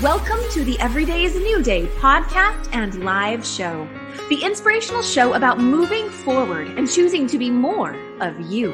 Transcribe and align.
Welcome 0.00 0.40
to 0.52 0.64
the 0.64 0.80
Everyday 0.80 1.24
is 1.24 1.36
a 1.36 1.38
New 1.38 1.62
Day 1.62 1.86
podcast 1.98 2.68
and 2.72 3.04
live 3.04 3.46
show, 3.46 3.86
the 4.30 4.42
inspirational 4.42 5.02
show 5.02 5.34
about 5.34 5.60
moving 5.60 6.08
forward 6.08 6.66
and 6.78 6.90
choosing 6.90 7.26
to 7.28 7.38
be 7.38 7.50
more 7.50 7.94
of 8.20 8.40
you, 8.50 8.72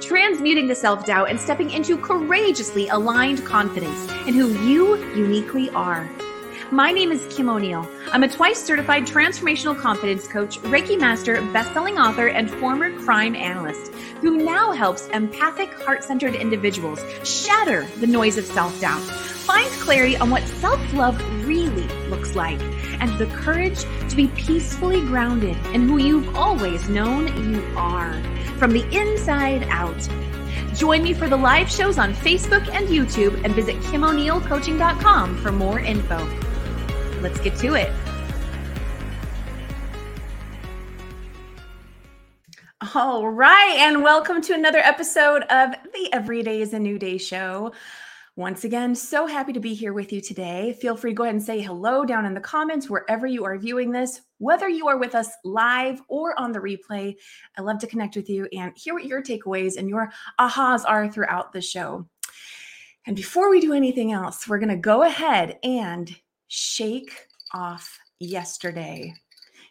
transmuting 0.00 0.68
the 0.68 0.74
self 0.74 1.06
doubt 1.06 1.30
and 1.30 1.40
stepping 1.40 1.70
into 1.70 1.96
courageously 1.96 2.86
aligned 2.90 3.44
confidence 3.44 4.08
in 4.28 4.34
who 4.34 4.52
you 4.68 4.96
uniquely 5.16 5.70
are. 5.70 6.08
My 6.70 6.90
name 6.90 7.12
is 7.12 7.26
Kim 7.34 7.48
O'Neill. 7.48 7.88
I'm 8.12 8.22
a 8.24 8.28
twice 8.28 8.62
certified 8.62 9.06
transformational 9.06 9.74
confidence 9.74 10.28
coach, 10.28 10.58
Reiki 10.58 11.00
master, 11.00 11.40
best-selling 11.50 11.96
author, 11.96 12.26
and 12.26 12.50
former 12.50 12.94
crime 13.04 13.34
analyst 13.34 13.90
who 14.20 14.36
now 14.36 14.72
helps 14.72 15.06
empathic, 15.08 15.72
heart-centered 15.82 16.34
individuals 16.34 17.02
shatter 17.24 17.86
the 18.00 18.06
noise 18.06 18.36
of 18.36 18.44
self-doubt, 18.44 19.00
find 19.00 19.66
clarity 19.80 20.18
on 20.18 20.28
what 20.28 20.42
self-love 20.42 21.18
really 21.46 21.88
looks 22.10 22.36
like, 22.36 22.60
and 23.00 23.18
the 23.18 23.26
courage 23.34 23.80
to 24.10 24.14
be 24.14 24.26
peacefully 24.28 25.00
grounded 25.00 25.56
in 25.72 25.88
who 25.88 25.96
you've 25.96 26.36
always 26.36 26.86
known 26.90 27.28
you 27.50 27.64
are 27.78 28.12
from 28.58 28.72
the 28.72 28.86
inside 28.94 29.62
out. 29.70 30.06
Join 30.74 31.02
me 31.02 31.14
for 31.14 31.30
the 31.30 31.36
live 31.36 31.70
shows 31.70 31.98
on 31.98 32.12
Facebook 32.12 32.68
and 32.74 32.88
YouTube 32.88 33.42
and 33.42 33.54
visit 33.54 33.76
KimO'NeillCoaching.com 33.76 35.38
for 35.38 35.50
more 35.50 35.80
info. 35.80 36.28
Let's 37.20 37.40
get 37.40 37.56
to 37.58 37.74
it. 37.74 37.92
All 42.94 43.28
right, 43.28 43.74
and 43.78 44.04
welcome 44.04 44.40
to 44.42 44.54
another 44.54 44.78
episode 44.78 45.42
of 45.50 45.74
the 45.92 46.08
Everyday 46.12 46.60
is 46.60 46.74
a 46.74 46.78
New 46.78 46.96
Day 46.96 47.18
show. 47.18 47.72
Once 48.36 48.62
again, 48.62 48.94
so 48.94 49.26
happy 49.26 49.52
to 49.52 49.58
be 49.58 49.74
here 49.74 49.92
with 49.92 50.12
you 50.12 50.20
today. 50.20 50.76
Feel 50.80 50.96
free 50.96 51.10
to 51.10 51.14
go 51.16 51.24
ahead 51.24 51.34
and 51.34 51.42
say 51.42 51.60
hello 51.60 52.04
down 52.04 52.24
in 52.24 52.34
the 52.34 52.40
comments 52.40 52.88
wherever 52.88 53.26
you 53.26 53.44
are 53.44 53.58
viewing 53.58 53.90
this, 53.90 54.20
whether 54.38 54.68
you 54.68 54.86
are 54.86 54.96
with 54.96 55.16
us 55.16 55.28
live 55.42 56.00
or 56.06 56.38
on 56.38 56.52
the 56.52 56.60
replay. 56.60 57.16
I 57.56 57.62
love 57.62 57.80
to 57.80 57.88
connect 57.88 58.14
with 58.14 58.30
you 58.30 58.46
and 58.52 58.72
hear 58.76 58.94
what 58.94 59.06
your 59.06 59.24
takeaways 59.24 59.76
and 59.76 59.88
your 59.88 60.12
ahas 60.38 60.84
are 60.86 61.10
throughout 61.10 61.52
the 61.52 61.60
show. 61.60 62.06
And 63.06 63.16
before 63.16 63.50
we 63.50 63.58
do 63.58 63.72
anything 63.72 64.12
else, 64.12 64.46
we're 64.46 64.60
going 64.60 64.68
to 64.68 64.76
go 64.76 65.02
ahead 65.02 65.58
and 65.64 66.14
shake 66.48 67.12
off 67.54 67.98
yesterday. 68.18 69.14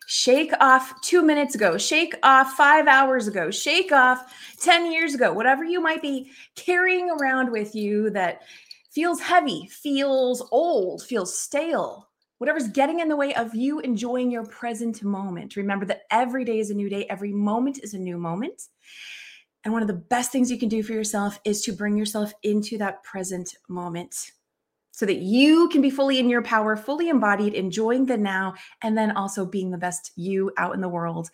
Shake 0.09 0.53
off 0.61 1.01
two 1.01 1.21
minutes 1.21 1.53
ago, 1.53 1.77
shake 1.77 2.15
off 2.23 2.53
five 2.53 2.87
hours 2.87 3.27
ago, 3.27 3.51
shake 3.51 3.91
off 3.91 4.33
10 4.61 4.89
years 4.89 5.13
ago, 5.13 5.33
whatever 5.33 5.65
you 5.65 5.81
might 5.81 6.01
be 6.01 6.31
carrying 6.55 7.09
around 7.09 7.51
with 7.51 7.75
you 7.75 8.09
that 8.11 8.43
feels 8.89 9.19
heavy, 9.19 9.67
feels 9.69 10.47
old, 10.51 11.03
feels 11.03 11.37
stale, 11.37 12.07
whatever's 12.37 12.69
getting 12.69 13.01
in 13.01 13.09
the 13.09 13.17
way 13.17 13.33
of 13.35 13.53
you 13.53 13.79
enjoying 13.81 14.31
your 14.31 14.45
present 14.45 15.03
moment. 15.03 15.57
Remember 15.57 15.85
that 15.85 16.03
every 16.09 16.45
day 16.45 16.59
is 16.59 16.69
a 16.69 16.73
new 16.73 16.89
day, 16.89 17.05
every 17.09 17.33
moment 17.33 17.79
is 17.83 17.93
a 17.93 17.99
new 17.99 18.17
moment. 18.17 18.69
And 19.65 19.73
one 19.73 19.81
of 19.81 19.89
the 19.89 19.93
best 19.93 20.31
things 20.31 20.49
you 20.49 20.57
can 20.57 20.69
do 20.69 20.83
for 20.83 20.93
yourself 20.93 21.37
is 21.43 21.61
to 21.63 21.73
bring 21.73 21.97
yourself 21.97 22.31
into 22.43 22.77
that 22.77 23.03
present 23.03 23.55
moment 23.67 24.31
so 24.97 25.05
that 25.05 25.17
you 25.17 25.69
can 25.69 25.79
be 25.79 25.91
fully 25.91 26.17
in 26.17 26.27
your 26.27 26.41
power, 26.41 26.75
fully 26.75 27.09
embodied, 27.09 27.53
enjoying 27.53 28.03
the 28.03 28.17
now, 28.17 28.55
and 28.81 28.97
then 28.97 29.11
also 29.11 29.45
being 29.45 29.69
the 29.69 29.77
best 29.77 30.11
you 30.15 30.51
out 30.57 30.73
in 30.73 30.81
the 30.81 30.89
world. 30.89 31.29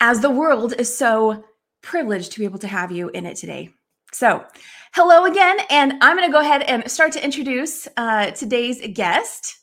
As 0.00 0.20
the 0.20 0.30
world 0.30 0.72
is 0.78 0.96
so 0.96 1.44
privileged 1.82 2.32
to 2.32 2.38
be 2.38 2.46
able 2.46 2.58
to 2.60 2.68
have 2.68 2.90
you 2.90 3.10
in 3.10 3.26
it 3.26 3.36
today. 3.36 3.68
So, 4.12 4.46
hello 4.94 5.26
again, 5.26 5.58
and 5.68 5.92
I'm 6.00 6.16
going 6.16 6.26
to 6.26 6.32
go 6.32 6.40
ahead 6.40 6.62
and 6.62 6.90
start 6.90 7.12
to 7.12 7.22
introduce 7.22 7.86
uh, 7.98 8.30
today's 8.30 8.80
guest. 8.94 9.58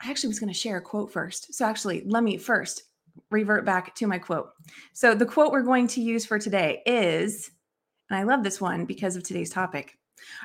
I 0.00 0.10
actually 0.10 0.28
was 0.28 0.38
going 0.38 0.52
to 0.52 0.58
share 0.58 0.76
a 0.76 0.80
quote 0.80 1.12
first. 1.12 1.52
So, 1.54 1.64
actually, 1.64 2.04
let 2.06 2.22
me 2.22 2.36
first 2.36 2.84
revert 3.32 3.64
back 3.64 3.96
to 3.96 4.06
my 4.06 4.18
quote. 4.18 4.50
So, 4.92 5.16
the 5.16 5.26
quote 5.26 5.50
we're 5.50 5.62
going 5.62 5.88
to 5.88 6.00
use 6.00 6.24
for 6.24 6.38
today 6.38 6.84
is, 6.86 7.50
and 8.10 8.16
I 8.16 8.22
love 8.22 8.44
this 8.44 8.60
one 8.60 8.84
because 8.84 9.16
of 9.16 9.24
today's 9.24 9.50
topic 9.50 9.96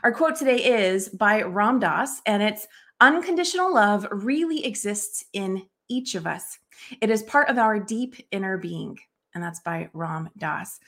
our 0.04 0.12
quote 0.12 0.36
today 0.36 0.58
is 0.58 1.10
by 1.10 1.42
Ram 1.42 1.80
Dass, 1.80 2.22
and 2.26 2.42
it's 2.42 2.68
Unconditional 3.02 3.74
love 3.74 4.08
really 4.10 4.66
exists 4.66 5.26
in 5.34 5.64
each 5.90 6.16
of 6.16 6.26
us. 6.26 6.58
It 7.02 7.10
is 7.10 7.24
part 7.24 7.50
of 7.50 7.58
our 7.58 7.80
deep 7.80 8.16
inner 8.32 8.58
being. 8.58 8.98
And 9.34 9.44
that's 9.44 9.60
by 9.60 9.90
Ram 9.94 10.30
Dass. 10.38 10.80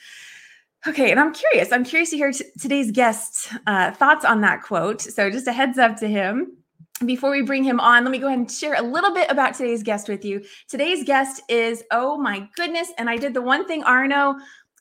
Okay, 0.88 1.12
and 1.12 1.20
I'm 1.20 1.34
curious. 1.34 1.74
I'm 1.74 1.84
curious 1.84 2.12
to 2.12 2.18
hear 2.18 2.32
t- 2.32 2.46
today's 2.62 2.92
guest's 2.92 3.54
uh, 3.68 3.92
thoughts 3.92 4.24
on 4.24 4.40
that 4.42 4.64
quote. 4.64 5.02
So, 5.02 5.30
just 5.30 5.48
a 5.48 5.52
heads 5.52 5.78
up 5.78 5.98
to 5.98 6.08
him. 6.08 6.58
Before 7.06 7.30
we 7.30 7.42
bring 7.42 7.64
him 7.64 7.80
on, 7.80 8.06
let 8.06 8.12
me 8.12 8.20
go 8.20 8.28
ahead 8.28 8.40
and 8.40 8.50
share 8.50 8.76
a 8.76 8.82
little 8.82 9.14
bit 9.14 9.30
about 9.30 9.54
today's 9.54 9.84
guest 9.84 10.08
with 10.08 10.24
you. 10.24 10.44
Today's 10.70 11.04
guest 11.04 11.42
is, 11.50 11.84
oh 11.92 12.18
my 12.18 12.48
goodness, 12.56 12.92
and 12.98 13.10
I 13.10 13.18
did 13.18 13.34
the 13.34 13.42
one 13.42 13.68
thing 13.68 13.84
Arno 13.84 14.38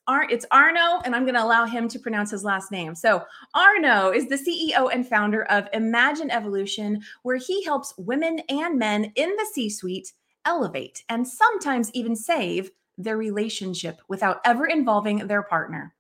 Ar- 0.09 0.29
it's 0.31 0.47
Arno, 0.51 1.01
and 1.05 1.15
I'm 1.15 1.25
going 1.25 1.35
to 1.35 1.43
allow 1.43 1.65
him 1.65 1.89
to 1.89 1.99
pronounce 1.99 2.31
his 2.31 2.45
last 2.45 2.71
name. 2.71 2.95
So, 2.95 3.25
Arno 3.55 4.11
is 4.11 4.29
the 4.29 4.37
CEO 4.37 4.91
and 4.93 5.07
founder 5.07 5.45
of 5.45 5.69
Imagine 5.73 6.31
Evolution, 6.31 7.03
where 7.23 7.37
he 7.37 7.65
helps 7.65 7.95
women 7.99 8.41
and 8.49 8.79
men 8.79 9.13
in 9.17 9.31
the 9.31 9.47
C 9.53 9.69
suite 9.69 10.13
elevate 10.45 11.03
and 11.09 11.27
sometimes 11.27 11.91
even 11.93 12.15
save 12.15 12.71
their 12.97 13.17
relationship 13.17 14.01
without 14.09 14.41
ever 14.45 14.67
involving 14.67 15.27
their 15.27 15.43
partner. 15.43 15.95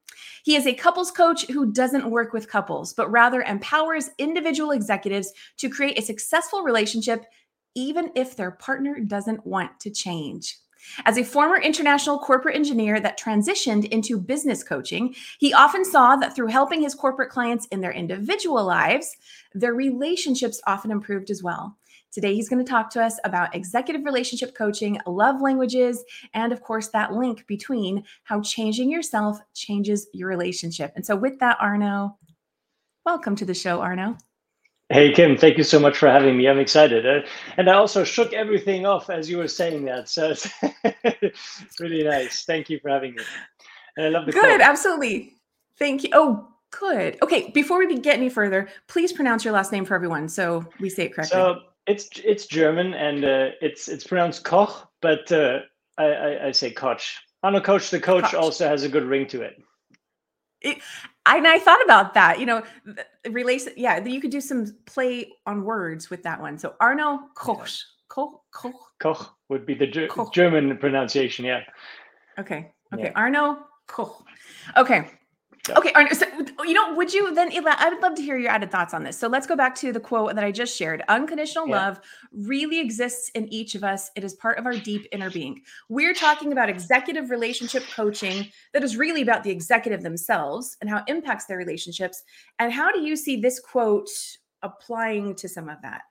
He 0.44 0.54
is 0.56 0.66
a 0.66 0.74
couples 0.74 1.10
coach 1.10 1.46
who 1.48 1.72
doesn't 1.72 2.10
work 2.10 2.32
with 2.32 2.48
couples, 2.48 2.94
but 2.94 3.10
rather 3.10 3.42
empowers 3.42 4.10
individual 4.18 4.70
executives 4.70 5.32
to 5.58 5.68
create 5.68 5.98
a 5.98 6.02
successful 6.02 6.62
relationship, 6.62 7.24
even 7.74 8.10
if 8.14 8.36
their 8.36 8.52
partner 8.52 9.00
doesn't 9.00 9.44
want 9.44 9.78
to 9.80 9.90
change. 9.90 10.56
As 11.04 11.18
a 11.18 11.24
former 11.24 11.60
international 11.60 12.18
corporate 12.18 12.56
engineer 12.56 13.00
that 13.00 13.18
transitioned 13.18 13.86
into 13.88 14.18
business 14.18 14.62
coaching, 14.62 15.14
he 15.38 15.52
often 15.52 15.84
saw 15.84 16.16
that 16.16 16.34
through 16.34 16.48
helping 16.48 16.82
his 16.82 16.94
corporate 16.94 17.30
clients 17.30 17.66
in 17.66 17.80
their 17.80 17.92
individual 17.92 18.64
lives, 18.64 19.16
their 19.54 19.74
relationships 19.74 20.60
often 20.66 20.90
improved 20.90 21.30
as 21.30 21.42
well. 21.42 21.76
Today, 22.12 22.34
he's 22.34 22.48
going 22.48 22.64
to 22.64 22.70
talk 22.70 22.88
to 22.90 23.02
us 23.02 23.18
about 23.24 23.54
executive 23.54 24.04
relationship 24.06 24.54
coaching, 24.54 24.98
love 25.06 25.42
languages, 25.42 26.02
and 26.32 26.50
of 26.50 26.62
course, 26.62 26.88
that 26.88 27.12
link 27.12 27.46
between 27.46 28.04
how 28.24 28.40
changing 28.40 28.90
yourself 28.90 29.38
changes 29.54 30.06
your 30.14 30.28
relationship. 30.28 30.92
And 30.96 31.04
so, 31.04 31.14
with 31.14 31.38
that, 31.40 31.58
Arno, 31.60 32.16
welcome 33.04 33.36
to 33.36 33.44
the 33.44 33.52
show, 33.52 33.80
Arno. 33.80 34.16
Hey, 34.88 35.12
Kim, 35.12 35.36
thank 35.36 35.58
you 35.58 35.64
so 35.64 35.80
much 35.80 35.98
for 35.98 36.08
having 36.08 36.36
me. 36.36 36.48
I'm 36.48 36.60
excited. 36.60 37.06
Uh, 37.06 37.26
and 37.56 37.68
I 37.68 37.74
also 37.74 38.04
shook 38.04 38.32
everything 38.32 38.86
off 38.86 39.10
as 39.10 39.28
you 39.28 39.38
were 39.38 39.48
saying 39.48 39.84
that. 39.86 40.08
So 40.08 40.30
it's 40.30 41.80
really 41.80 42.04
nice. 42.04 42.44
Thank 42.44 42.70
you 42.70 42.78
for 42.78 42.90
having 42.90 43.16
me. 43.16 43.24
And 43.96 44.06
I 44.06 44.08
love 44.10 44.26
the 44.26 44.32
Good, 44.32 44.42
quote. 44.42 44.60
absolutely. 44.60 45.32
Thank 45.76 46.04
you. 46.04 46.10
Oh, 46.12 46.48
good. 46.70 47.18
Okay, 47.22 47.50
before 47.50 47.78
we 47.78 47.98
get 47.98 48.16
any 48.16 48.28
further, 48.28 48.68
please 48.86 49.12
pronounce 49.12 49.44
your 49.44 49.54
last 49.54 49.72
name 49.72 49.84
for 49.84 49.94
everyone 49.94 50.28
so 50.28 50.64
we 50.78 50.88
say 50.88 51.06
it 51.06 51.14
correctly. 51.14 51.34
So 51.34 51.62
it's 51.86 52.08
it's 52.24 52.46
German 52.46 52.94
and 52.94 53.24
uh, 53.24 53.48
it's 53.60 53.88
it's 53.88 54.04
pronounced 54.04 54.44
Koch, 54.44 54.88
but 55.02 55.30
uh, 55.32 55.60
I, 55.98 56.04
I, 56.04 56.46
I 56.46 56.52
say 56.52 56.70
Koch. 56.70 57.16
Arno 57.42 57.60
Coach, 57.60 57.90
the 57.90 58.00
coach, 58.00 58.24
Koch. 58.24 58.34
also 58.34 58.68
has 58.68 58.82
a 58.82 58.88
good 58.88 59.04
ring 59.04 59.26
to 59.28 59.42
it. 59.42 59.62
It, 60.60 60.78
I, 61.26 61.36
and 61.38 61.46
I 61.46 61.58
thought 61.58 61.84
about 61.84 62.14
that. 62.14 62.38
You 62.40 62.46
know, 62.46 62.62
relation. 63.30 63.72
Yeah, 63.76 64.02
you 64.02 64.20
could 64.20 64.30
do 64.30 64.40
some 64.40 64.74
play 64.86 65.32
on 65.44 65.64
words 65.64 66.08
with 66.08 66.22
that 66.22 66.40
one. 66.40 66.56
So 66.58 66.74
Arno 66.80 67.28
Koch. 67.34 67.84
Koch. 68.08 68.40
Koch. 68.52 68.72
Koch 69.00 69.34
would 69.48 69.66
be 69.66 69.74
the 69.74 69.86
Ger- 69.86 70.08
German 70.32 70.78
pronunciation. 70.78 71.44
Yeah. 71.44 71.60
Okay. 72.38 72.72
Okay. 72.94 73.04
Yeah. 73.04 73.12
Arno 73.16 73.66
Koch. 73.86 74.24
Okay. 74.76 75.10
Okay, 75.70 75.92
so, 76.12 76.26
you 76.64 76.74
know, 76.74 76.94
would 76.94 77.12
you 77.12 77.34
then? 77.34 77.50
I 77.66 77.88
would 77.88 78.00
love 78.00 78.14
to 78.14 78.22
hear 78.22 78.36
your 78.36 78.50
added 78.50 78.70
thoughts 78.70 78.94
on 78.94 79.02
this. 79.02 79.18
So 79.18 79.28
let's 79.28 79.46
go 79.46 79.56
back 79.56 79.74
to 79.76 79.92
the 79.92 80.00
quote 80.00 80.34
that 80.34 80.44
I 80.44 80.52
just 80.52 80.76
shared. 80.76 81.02
Unconditional 81.08 81.68
yeah. 81.68 81.76
love 81.76 82.00
really 82.32 82.78
exists 82.78 83.30
in 83.30 83.52
each 83.52 83.74
of 83.74 83.82
us. 83.82 84.10
It 84.14 84.24
is 84.24 84.34
part 84.34 84.58
of 84.58 84.66
our 84.66 84.74
deep 84.74 85.06
inner 85.12 85.30
being. 85.30 85.62
We're 85.88 86.14
talking 86.14 86.52
about 86.52 86.68
executive 86.68 87.30
relationship 87.30 87.84
coaching 87.94 88.48
that 88.72 88.84
is 88.84 88.96
really 88.96 89.22
about 89.22 89.42
the 89.42 89.50
executive 89.50 90.02
themselves 90.02 90.76
and 90.80 90.88
how 90.88 90.98
it 90.98 91.04
impacts 91.08 91.46
their 91.46 91.58
relationships. 91.58 92.22
And 92.58 92.72
how 92.72 92.92
do 92.92 93.00
you 93.00 93.16
see 93.16 93.40
this 93.40 93.58
quote 93.60 94.08
applying 94.62 95.34
to 95.36 95.48
some 95.48 95.68
of 95.68 95.78
that? 95.82 96.02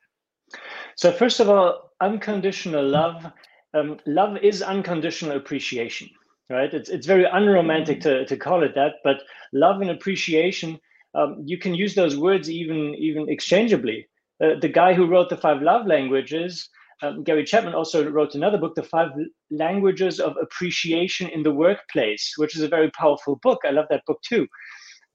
So 0.96 1.12
first 1.12 1.40
of 1.40 1.50
all, 1.50 1.92
unconditional 2.02 2.86
love. 2.88 3.32
Um, 3.74 4.00
love 4.06 4.38
is 4.38 4.62
unconditional 4.62 5.36
appreciation 5.36 6.10
right? 6.50 6.74
It's 6.74 6.90
it's 6.90 7.08
very 7.08 7.26
unromantic 7.26 8.00
mm-hmm. 8.00 8.24
to, 8.24 8.26
to 8.26 8.38
call 8.38 8.64
it 8.64 8.76
that, 8.76 8.96
but 9.04 9.24
love 9.54 9.82
and 9.82 9.90
appreciation, 9.90 10.80
um, 11.14 11.42
you 11.46 11.58
can 11.58 11.74
use 11.74 11.96
those 11.96 12.18
words 12.18 12.50
even 12.50 12.96
even 12.96 13.30
exchangeably. 13.30 14.08
Uh, 14.44 14.60
the 14.60 14.70
guy 14.70 14.94
who 14.94 15.08
wrote 15.08 15.30
the 15.30 15.38
five 15.38 15.62
love 15.62 15.88
languages, 15.88 16.70
um, 17.02 17.24
Gary 17.24 17.46
Chapman, 17.46 17.74
also 17.74 18.10
wrote 18.10 18.36
another 18.36 18.58
book, 18.58 18.76
The 18.76 18.84
Five 18.84 19.12
Languages 19.50 20.20
of 20.20 20.36
Appreciation 20.42 21.30
in 21.30 21.42
the 21.42 21.54
Workplace, 21.54 22.34
which 22.36 22.56
is 22.56 22.62
a 22.62 22.68
very 22.68 22.92
powerful 22.92 23.40
book. 23.42 23.62
I 23.66 23.72
love 23.72 23.86
that 23.90 24.04
book 24.06 24.20
too. 24.28 24.46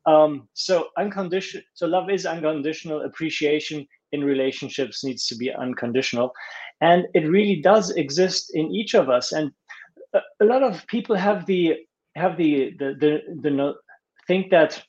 Um, 0.06 0.49
so 0.55 0.88
unconditional. 0.97 1.62
So 1.75 1.87
love 1.87 2.09
is 2.09 2.25
unconditional. 2.25 3.03
Appreciation 3.03 3.87
in 4.12 4.25
relationships 4.25 5.05
needs 5.05 5.26
to 5.26 5.37
be 5.37 5.53
unconditional, 5.53 6.33
and 6.81 7.06
it 7.15 7.29
really 7.29 7.61
does 7.61 7.91
exist 7.91 8.50
in 8.55 8.75
each 8.75 8.94
of 8.94 9.11
us. 9.11 9.33
And 9.33 9.53
a, 10.15 10.45
lot 10.45 10.62
of 10.62 10.87
people 10.87 11.17
have 11.17 11.47
the 11.47 11.77
have 12.17 12.37
the 12.37 12.75
the 12.79 12.95
the, 12.99 13.21
the 13.43 13.75
think 14.27 14.51
that 14.51 14.83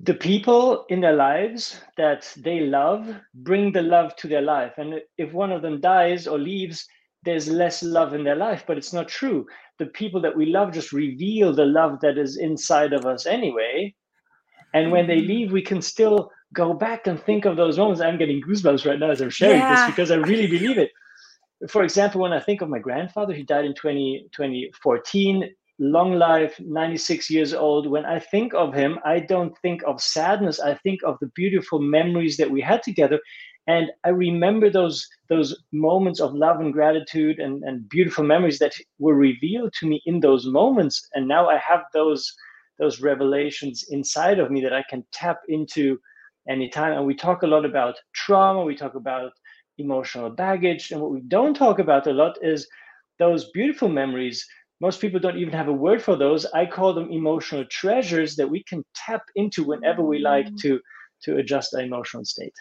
the 0.00 0.14
people 0.14 0.84
in 0.88 1.00
their 1.00 1.14
lives 1.14 1.80
that 1.96 2.32
they 2.36 2.60
love 2.60 3.14
bring 3.34 3.72
the 3.72 3.82
love 3.82 4.14
to 4.16 4.28
their 4.28 4.42
life. 4.42 4.74
And 4.76 5.00
if 5.18 5.32
one 5.32 5.52
of 5.52 5.62
them 5.62 5.80
dies 5.80 6.26
or 6.26 6.38
leaves 6.38 6.86
there's 7.22 7.48
less 7.48 7.82
love 7.82 8.12
in 8.12 8.22
their 8.22 8.36
life 8.36 8.64
but 8.66 8.76
it's 8.76 8.92
not 8.92 9.08
true. 9.08 9.46
The 9.78 9.86
people 9.86 10.20
that 10.20 10.36
we 10.36 10.46
love 10.46 10.72
just 10.72 10.92
reveal 10.92 11.52
the 11.54 11.64
love 11.64 12.00
that 12.00 12.18
is 12.18 12.36
inside 12.36 12.92
of 12.92 13.06
us 13.06 13.24
anyway. 13.24 13.94
And 14.74 14.90
when 14.90 15.06
they 15.06 15.18
mm-hmm. 15.18 15.28
leave 15.28 15.52
we 15.52 15.62
can 15.62 15.80
still 15.80 16.30
go 16.52 16.74
back 16.74 17.06
and 17.06 17.18
think 17.18 17.44
of 17.44 17.56
those 17.56 17.78
moments. 17.78 18.00
I'm 18.00 18.18
getting 18.18 18.42
goosebumps 18.42 18.86
right 18.86 18.98
now 18.98 19.10
as 19.10 19.20
i'm 19.20 19.30
sharing 19.30 19.58
yeah. 19.58 19.74
this 19.74 19.86
because 19.94 20.10
i 20.10 20.16
really 20.16 20.46
believe 20.46 20.78
it 20.78 20.90
for 21.68 21.82
example 21.82 22.20
when 22.20 22.32
i 22.32 22.40
think 22.40 22.60
of 22.60 22.68
my 22.68 22.78
grandfather 22.78 23.32
he 23.34 23.42
died 23.42 23.64
in 23.64 23.74
20, 23.74 24.28
2014 24.32 25.54
long 25.78 26.14
life, 26.14 26.58
96 26.60 27.30
years 27.30 27.52
old. 27.52 27.88
When 27.88 28.04
I 28.04 28.18
think 28.18 28.54
of 28.54 28.74
him, 28.74 28.98
I 29.04 29.20
don't 29.20 29.56
think 29.58 29.82
of 29.86 30.00
sadness. 30.00 30.60
I 30.60 30.74
think 30.74 31.00
of 31.04 31.18
the 31.20 31.30
beautiful 31.34 31.80
memories 31.80 32.36
that 32.36 32.50
we 32.50 32.60
had 32.60 32.82
together. 32.82 33.18
And 33.66 33.90
I 34.04 34.10
remember 34.10 34.68
those 34.68 35.08
those 35.28 35.56
moments 35.72 36.20
of 36.20 36.34
love 36.34 36.60
and 36.60 36.72
gratitude 36.72 37.38
and, 37.38 37.64
and 37.64 37.88
beautiful 37.88 38.22
memories 38.22 38.58
that 38.58 38.74
were 38.98 39.14
revealed 39.14 39.72
to 39.80 39.86
me 39.86 40.02
in 40.04 40.20
those 40.20 40.46
moments. 40.46 41.08
And 41.14 41.26
now 41.26 41.48
I 41.48 41.56
have 41.56 41.80
those 41.92 42.30
those 42.78 43.00
revelations 43.00 43.84
inside 43.88 44.38
of 44.38 44.50
me 44.50 44.60
that 44.62 44.74
I 44.74 44.84
can 44.90 45.04
tap 45.12 45.38
into 45.48 45.98
anytime. 46.48 46.92
And 46.92 47.06
we 47.06 47.14
talk 47.14 47.42
a 47.42 47.46
lot 47.46 47.64
about 47.64 47.96
trauma, 48.12 48.64
we 48.64 48.76
talk 48.76 48.96
about 48.96 49.32
emotional 49.78 50.30
baggage. 50.30 50.90
And 50.90 51.00
what 51.00 51.10
we 51.10 51.20
don't 51.20 51.54
talk 51.54 51.78
about 51.78 52.06
a 52.06 52.12
lot 52.12 52.38
is 52.42 52.66
those 53.18 53.50
beautiful 53.50 53.88
memories 53.88 54.46
most 54.80 55.00
people 55.00 55.20
don't 55.20 55.38
even 55.38 55.54
have 55.54 55.68
a 55.68 55.72
word 55.72 56.02
for 56.02 56.16
those 56.16 56.44
i 56.46 56.66
call 56.66 56.92
them 56.92 57.10
emotional 57.10 57.64
treasures 57.66 58.36
that 58.36 58.48
we 58.48 58.62
can 58.64 58.84
tap 58.94 59.22
into 59.36 59.62
whenever 59.64 60.02
we 60.02 60.18
like 60.18 60.46
mm. 60.46 60.60
to 60.60 60.80
to 61.22 61.36
adjust 61.36 61.74
our 61.74 61.80
emotional 61.80 62.24
state 62.24 62.54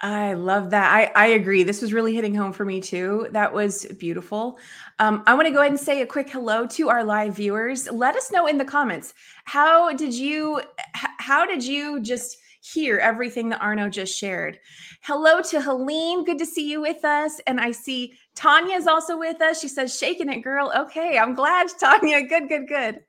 I 0.00 0.34
love 0.34 0.68
that. 0.70 0.92
I, 0.92 1.10
I 1.14 1.26
agree. 1.28 1.62
This 1.62 1.80
was 1.80 1.94
really 1.94 2.14
hitting 2.14 2.34
home 2.34 2.52
for 2.52 2.66
me 2.66 2.78
too. 2.78 3.28
That 3.30 3.54
was 3.54 3.86
beautiful. 3.98 4.58
Um, 4.98 5.22
I 5.26 5.32
want 5.32 5.46
to 5.46 5.52
go 5.52 5.60
ahead 5.60 5.70
and 5.70 5.80
say 5.80 6.02
a 6.02 6.06
quick 6.06 6.28
hello 6.28 6.66
to 6.66 6.90
our 6.90 7.02
live 7.02 7.36
viewers. 7.36 7.90
Let 7.90 8.14
us 8.14 8.30
know 8.30 8.46
in 8.46 8.58
the 8.58 8.66
comments 8.66 9.14
how 9.46 9.94
did 9.94 10.12
you 10.12 10.60
how 10.92 11.46
did 11.46 11.64
you 11.64 12.00
just 12.00 12.36
hear 12.64 12.98
everything 12.98 13.50
that 13.50 13.60
Arno 13.60 13.88
just 13.88 14.16
shared? 14.16 14.58
Hello 15.02 15.42
to 15.42 15.60
Helene. 15.60 16.24
Good 16.24 16.38
to 16.38 16.46
see 16.46 16.68
you 16.70 16.80
with 16.80 17.04
us. 17.04 17.40
And 17.46 17.60
I 17.60 17.72
see 17.72 18.14
Tanya 18.34 18.76
is 18.76 18.86
also 18.86 19.18
with 19.18 19.40
us. 19.42 19.60
She 19.60 19.68
says, 19.68 19.96
shaking 19.96 20.32
it, 20.32 20.40
girl. 20.40 20.72
Okay. 20.74 21.18
I'm 21.18 21.34
glad, 21.34 21.68
Tanya. 21.80 22.22
Good, 22.22 22.48
good, 22.48 22.66
good. 22.66 23.00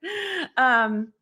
Um, 0.58 1.14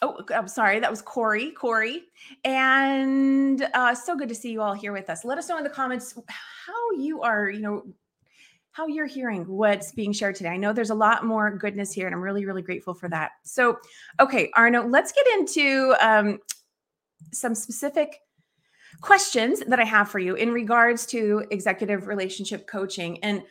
oh, 0.00 0.20
I'm 0.34 0.48
sorry. 0.48 0.80
That 0.80 0.90
was 0.90 1.02
Corey. 1.02 1.50
Corey. 1.50 2.04
And 2.44 3.68
uh, 3.74 3.94
so 3.94 4.16
good 4.16 4.28
to 4.30 4.34
see 4.34 4.50
you 4.50 4.62
all 4.62 4.74
here 4.74 4.92
with 4.92 5.10
us. 5.10 5.24
Let 5.24 5.36
us 5.36 5.48
know 5.48 5.58
in 5.58 5.64
the 5.64 5.70
comments 5.70 6.14
how 6.28 6.90
you 6.98 7.20
are, 7.20 7.50
you 7.50 7.60
know, 7.60 7.84
how 8.76 8.86
you're 8.86 9.06
hearing 9.06 9.42
what's 9.46 9.92
being 9.92 10.12
shared 10.12 10.34
today. 10.34 10.50
I 10.50 10.58
know 10.58 10.70
there's 10.74 10.90
a 10.90 10.94
lot 10.94 11.24
more 11.24 11.50
goodness 11.50 11.92
here, 11.92 12.06
and 12.06 12.14
I'm 12.14 12.20
really, 12.20 12.44
really 12.44 12.60
grateful 12.60 12.92
for 12.92 13.08
that. 13.08 13.30
So, 13.42 13.78
okay, 14.20 14.50
Arno, 14.54 14.86
let's 14.86 15.12
get 15.12 15.26
into 15.38 15.94
um, 15.98 16.38
some 17.32 17.54
specific 17.54 18.20
questions 19.00 19.60
that 19.66 19.80
I 19.80 19.84
have 19.84 20.08
for 20.08 20.18
you 20.18 20.34
in 20.34 20.52
regards 20.52 21.06
to 21.06 21.44
executive 21.50 22.06
relationship 22.06 22.66
coaching. 22.66 23.22
And 23.22 23.42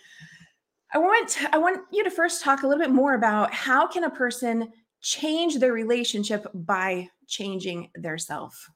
I 0.93 0.97
want 0.97 1.37
I 1.51 1.57
want 1.57 1.81
you 1.91 2.03
to 2.03 2.09
first 2.09 2.41
talk 2.41 2.63
a 2.63 2.67
little 2.67 2.81
bit 2.81 2.93
more 2.93 3.15
about 3.15 3.53
how 3.53 3.87
can 3.87 4.05
a 4.05 4.09
person 4.09 4.71
change 5.01 5.59
their 5.59 5.73
relationship 5.73 6.47
by 6.53 7.09
changing 7.27 7.89
their 7.95 8.17
self. 8.17 8.69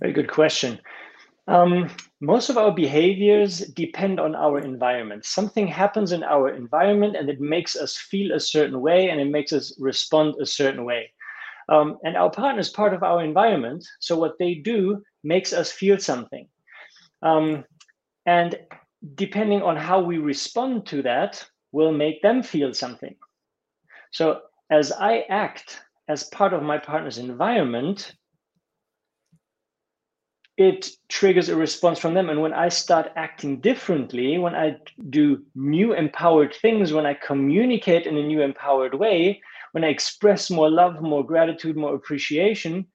Very 0.00 0.12
good 0.12 0.30
question. 0.30 0.78
Um, 1.48 1.90
most 2.20 2.50
of 2.50 2.58
our 2.58 2.72
behaviors 2.72 3.58
depend 3.58 4.20
on 4.20 4.36
our 4.36 4.60
environment. 4.60 5.24
Something 5.24 5.66
happens 5.66 6.12
in 6.12 6.22
our 6.22 6.50
environment 6.50 7.16
and 7.16 7.28
it 7.28 7.40
makes 7.40 7.74
us 7.74 7.96
feel 7.96 8.32
a 8.32 8.40
certain 8.40 8.80
way 8.80 9.10
and 9.10 9.20
it 9.20 9.30
makes 9.30 9.52
us 9.52 9.74
respond 9.80 10.36
a 10.40 10.46
certain 10.46 10.84
way. 10.84 11.10
Um, 11.68 11.98
and 12.04 12.16
our 12.16 12.30
partner 12.30 12.60
is 12.60 12.70
part 12.70 12.94
of 12.94 13.02
our 13.02 13.22
environment. 13.22 13.86
So 14.00 14.16
what 14.16 14.38
they 14.38 14.54
do 14.54 15.02
makes 15.22 15.52
us 15.52 15.70
feel 15.70 15.98
something. 15.98 16.48
Um, 17.22 17.64
and 18.26 18.58
depending 19.14 19.62
on 19.62 19.76
how 19.76 20.00
we 20.00 20.18
respond 20.18 20.86
to 20.86 21.02
that, 21.02 21.44
will 21.72 21.92
make 21.92 22.20
them 22.22 22.42
feel 22.42 22.74
something. 22.74 23.14
So 24.12 24.42
as 24.70 24.92
I 24.92 25.24
act 25.28 25.82
as 26.08 26.24
part 26.24 26.52
of 26.52 26.62
my 26.62 26.78
partner's 26.78 27.18
environment, 27.18 28.14
it 30.58 30.90
triggers 31.08 31.48
a 31.48 31.56
response 31.56 31.98
from 31.98 32.14
them. 32.14 32.28
And 32.28 32.42
when 32.42 32.52
I 32.52 32.68
start 32.68 33.12
acting 33.16 33.60
differently, 33.60 34.36
when 34.38 34.54
I 34.54 34.76
do 35.08 35.42
new 35.54 35.94
empowered 35.94 36.54
things, 36.54 36.92
when 36.92 37.06
I 37.06 37.14
communicate 37.14 38.06
in 38.06 38.18
a 38.18 38.22
new 38.22 38.42
empowered 38.42 38.94
way, 38.94 39.40
when 39.72 39.84
I 39.84 39.88
express 39.88 40.50
more 40.50 40.70
love, 40.70 41.02
more 41.02 41.24
gratitude, 41.26 41.76
more 41.76 41.94
appreciation, 41.94 42.86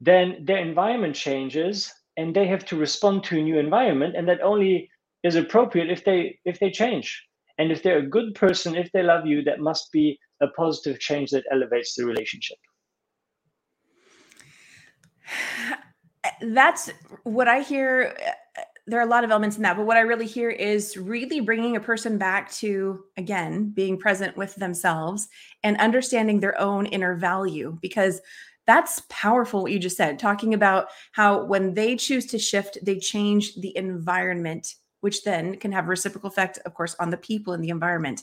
then 0.00 0.44
their 0.44 0.58
environment 0.58 1.14
changes 1.14 1.92
and 2.16 2.34
they 2.34 2.46
have 2.46 2.64
to 2.66 2.76
respond 2.76 3.24
to 3.24 3.38
a 3.38 3.42
new 3.42 3.58
environment. 3.58 4.14
And 4.16 4.28
that 4.28 4.40
only 4.42 4.88
is 5.22 5.36
appropriate 5.36 5.90
if 5.90 6.04
they 6.04 6.38
if 6.44 6.60
they 6.60 6.70
change. 6.70 7.26
And 7.58 7.72
if 7.72 7.82
they're 7.82 7.98
a 7.98 8.06
good 8.06 8.34
person, 8.34 8.74
if 8.76 8.90
they 8.92 9.02
love 9.02 9.26
you, 9.26 9.42
that 9.44 9.60
must 9.60 9.90
be 9.92 10.18
a 10.42 10.48
positive 10.48 10.98
change 11.00 11.30
that 11.30 11.44
elevates 11.50 11.94
the 11.94 12.04
relationship. 12.04 12.58
That's 16.40 16.90
what 17.22 17.48
I 17.48 17.60
hear 17.60 18.16
there 18.86 18.98
are 19.00 19.06
a 19.06 19.10
lot 19.10 19.24
of 19.24 19.30
elements 19.30 19.56
in 19.56 19.62
that, 19.62 19.76
but 19.76 19.86
what 19.86 19.96
I 19.96 20.00
really 20.00 20.26
hear 20.26 20.50
is 20.50 20.96
really 20.96 21.40
bringing 21.40 21.76
a 21.76 21.80
person 21.80 22.18
back 22.18 22.52
to, 22.52 23.04
again, 23.16 23.70
being 23.70 23.98
present 23.98 24.36
with 24.36 24.54
themselves 24.56 25.28
and 25.62 25.78
understanding 25.78 26.40
their 26.40 26.58
own 26.60 26.86
inner 26.86 27.14
value 27.14 27.78
because 27.80 28.20
that's 28.66 29.02
powerful 29.08 29.62
what 29.62 29.72
you 29.72 29.78
just 29.78 29.96
said 29.96 30.18
talking 30.18 30.54
about 30.54 30.88
how 31.12 31.44
when 31.44 31.74
they 31.74 31.96
choose 31.96 32.24
to 32.26 32.38
shift 32.38 32.78
they 32.82 32.98
change 32.98 33.54
the 33.56 33.76
environment 33.76 34.76
which 35.00 35.22
then 35.22 35.56
can 35.56 35.70
have 35.70 35.84
a 35.84 35.88
reciprocal 35.88 36.30
effect 36.30 36.58
of 36.64 36.72
course 36.72 36.96
on 36.98 37.10
the 37.10 37.16
people 37.16 37.52
in 37.52 37.60
the 37.60 37.68
environment. 37.68 38.22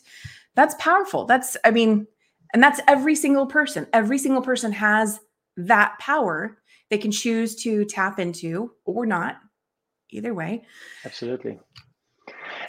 That's 0.55 0.75
powerful. 0.79 1.25
That's 1.25 1.57
i 1.63 1.71
mean 1.71 2.07
and 2.53 2.62
that's 2.62 2.81
every 2.88 3.15
single 3.15 3.45
person. 3.45 3.88
Every 3.93 4.17
single 4.17 4.41
person 4.41 4.71
has 4.74 5.19
that 5.57 5.97
power 6.00 6.57
they 6.89 6.97
can 6.97 7.12
choose 7.12 7.55
to 7.63 7.85
tap 7.85 8.19
into 8.19 8.71
or 8.85 9.05
not 9.05 9.38
either 10.11 10.33
way. 10.33 10.65
Absolutely. 11.05 11.59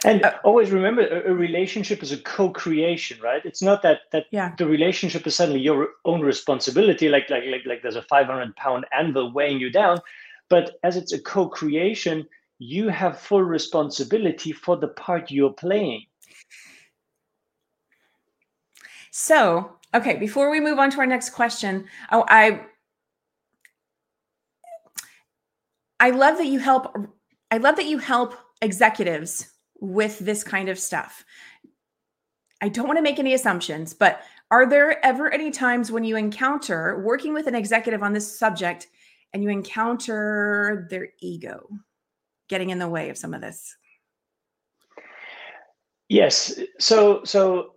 And 0.05 0.23
uh, 0.23 0.33
always 0.43 0.71
remember, 0.71 1.01
a, 1.07 1.31
a, 1.31 1.33
relationship 1.33 2.03
is 2.03 2.11
a 2.11 2.17
co-creation, 2.17 3.19
right? 3.21 3.41
It's 3.45 3.61
not 3.61 3.81
that 3.83 3.99
that 4.11 4.25
yeah. 4.31 4.53
the 4.57 4.65
relationship 4.65 5.25
is 5.27 5.35
suddenly 5.35 5.61
your 5.61 5.89
own 6.03 6.21
responsibility, 6.21 7.07
like 7.09 7.29
like 7.29 7.43
like 7.45 7.65
like 7.65 7.81
there's 7.81 7.95
a 7.95 8.01
500 8.01 8.55
pound 8.55 8.85
anvil 8.91 9.31
weighing 9.31 9.59
you 9.59 9.69
down. 9.69 9.99
But 10.49 10.77
as 10.83 10.97
it's 10.97 11.13
a 11.13 11.21
co-creation, 11.21 12.27
you 12.59 12.89
have 12.89 13.19
full 13.19 13.43
responsibility 13.43 14.51
for 14.51 14.77
the 14.77 14.89
part 14.89 15.31
you're 15.31 15.53
playing. 15.53 16.05
So, 19.11 19.77
okay, 19.93 20.17
before 20.17 20.49
we 20.49 20.59
move 20.59 20.79
on 20.79 20.89
to 20.91 20.97
our 20.97 21.05
next 21.05 21.29
question, 21.31 21.85
oh, 22.11 22.25
I 22.27 22.61
I 25.99 26.09
love 26.09 26.37
that 26.37 26.47
you 26.47 26.59
help 26.59 26.97
I 27.53 27.57
love 27.57 27.75
that 27.75 27.85
you 27.85 27.99
help 27.99 28.33
executives 28.63 29.47
with 29.79 30.17
this 30.17 30.43
kind 30.43 30.69
of 30.69 30.79
stuff. 30.79 31.23
I 32.63 32.67
don't 32.67 32.87
want 32.87 32.97
to 32.97 33.03
make 33.03 33.19
any 33.19 33.35
assumptions, 33.35 33.93
but 33.93 34.23
are 34.49 34.65
there 34.65 35.05
ever 35.05 35.31
any 35.31 35.51
times 35.51 35.91
when 35.91 36.03
you 36.03 36.15
encounter 36.15 37.03
working 37.05 37.31
with 37.31 37.45
an 37.45 37.53
executive 37.53 38.01
on 38.01 38.11
this 38.11 38.39
subject 38.39 38.87
and 39.33 39.43
you 39.43 39.49
encounter 39.49 40.87
their 40.89 41.09
ego 41.19 41.69
getting 42.49 42.71
in 42.71 42.79
the 42.79 42.89
way 42.89 43.11
of 43.11 43.19
some 43.19 43.35
of 43.35 43.41
this? 43.41 43.75
Yes. 46.09 46.59
So 46.79 47.23
so 47.23 47.73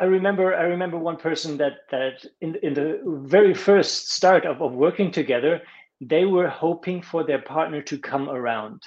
I 0.00 0.06
remember 0.06 0.52
I 0.52 0.64
remember 0.64 0.98
one 0.98 1.16
person 1.16 1.56
that 1.58 1.74
that 1.92 2.26
in 2.40 2.56
in 2.64 2.74
the 2.74 3.00
very 3.04 3.54
first 3.54 4.10
start 4.10 4.44
of, 4.44 4.60
of 4.60 4.72
working 4.72 5.12
together, 5.12 5.62
they 6.00 6.24
were 6.24 6.48
hoping 6.48 7.02
for 7.02 7.24
their 7.24 7.40
partner 7.40 7.82
to 7.82 7.98
come 7.98 8.28
around. 8.28 8.82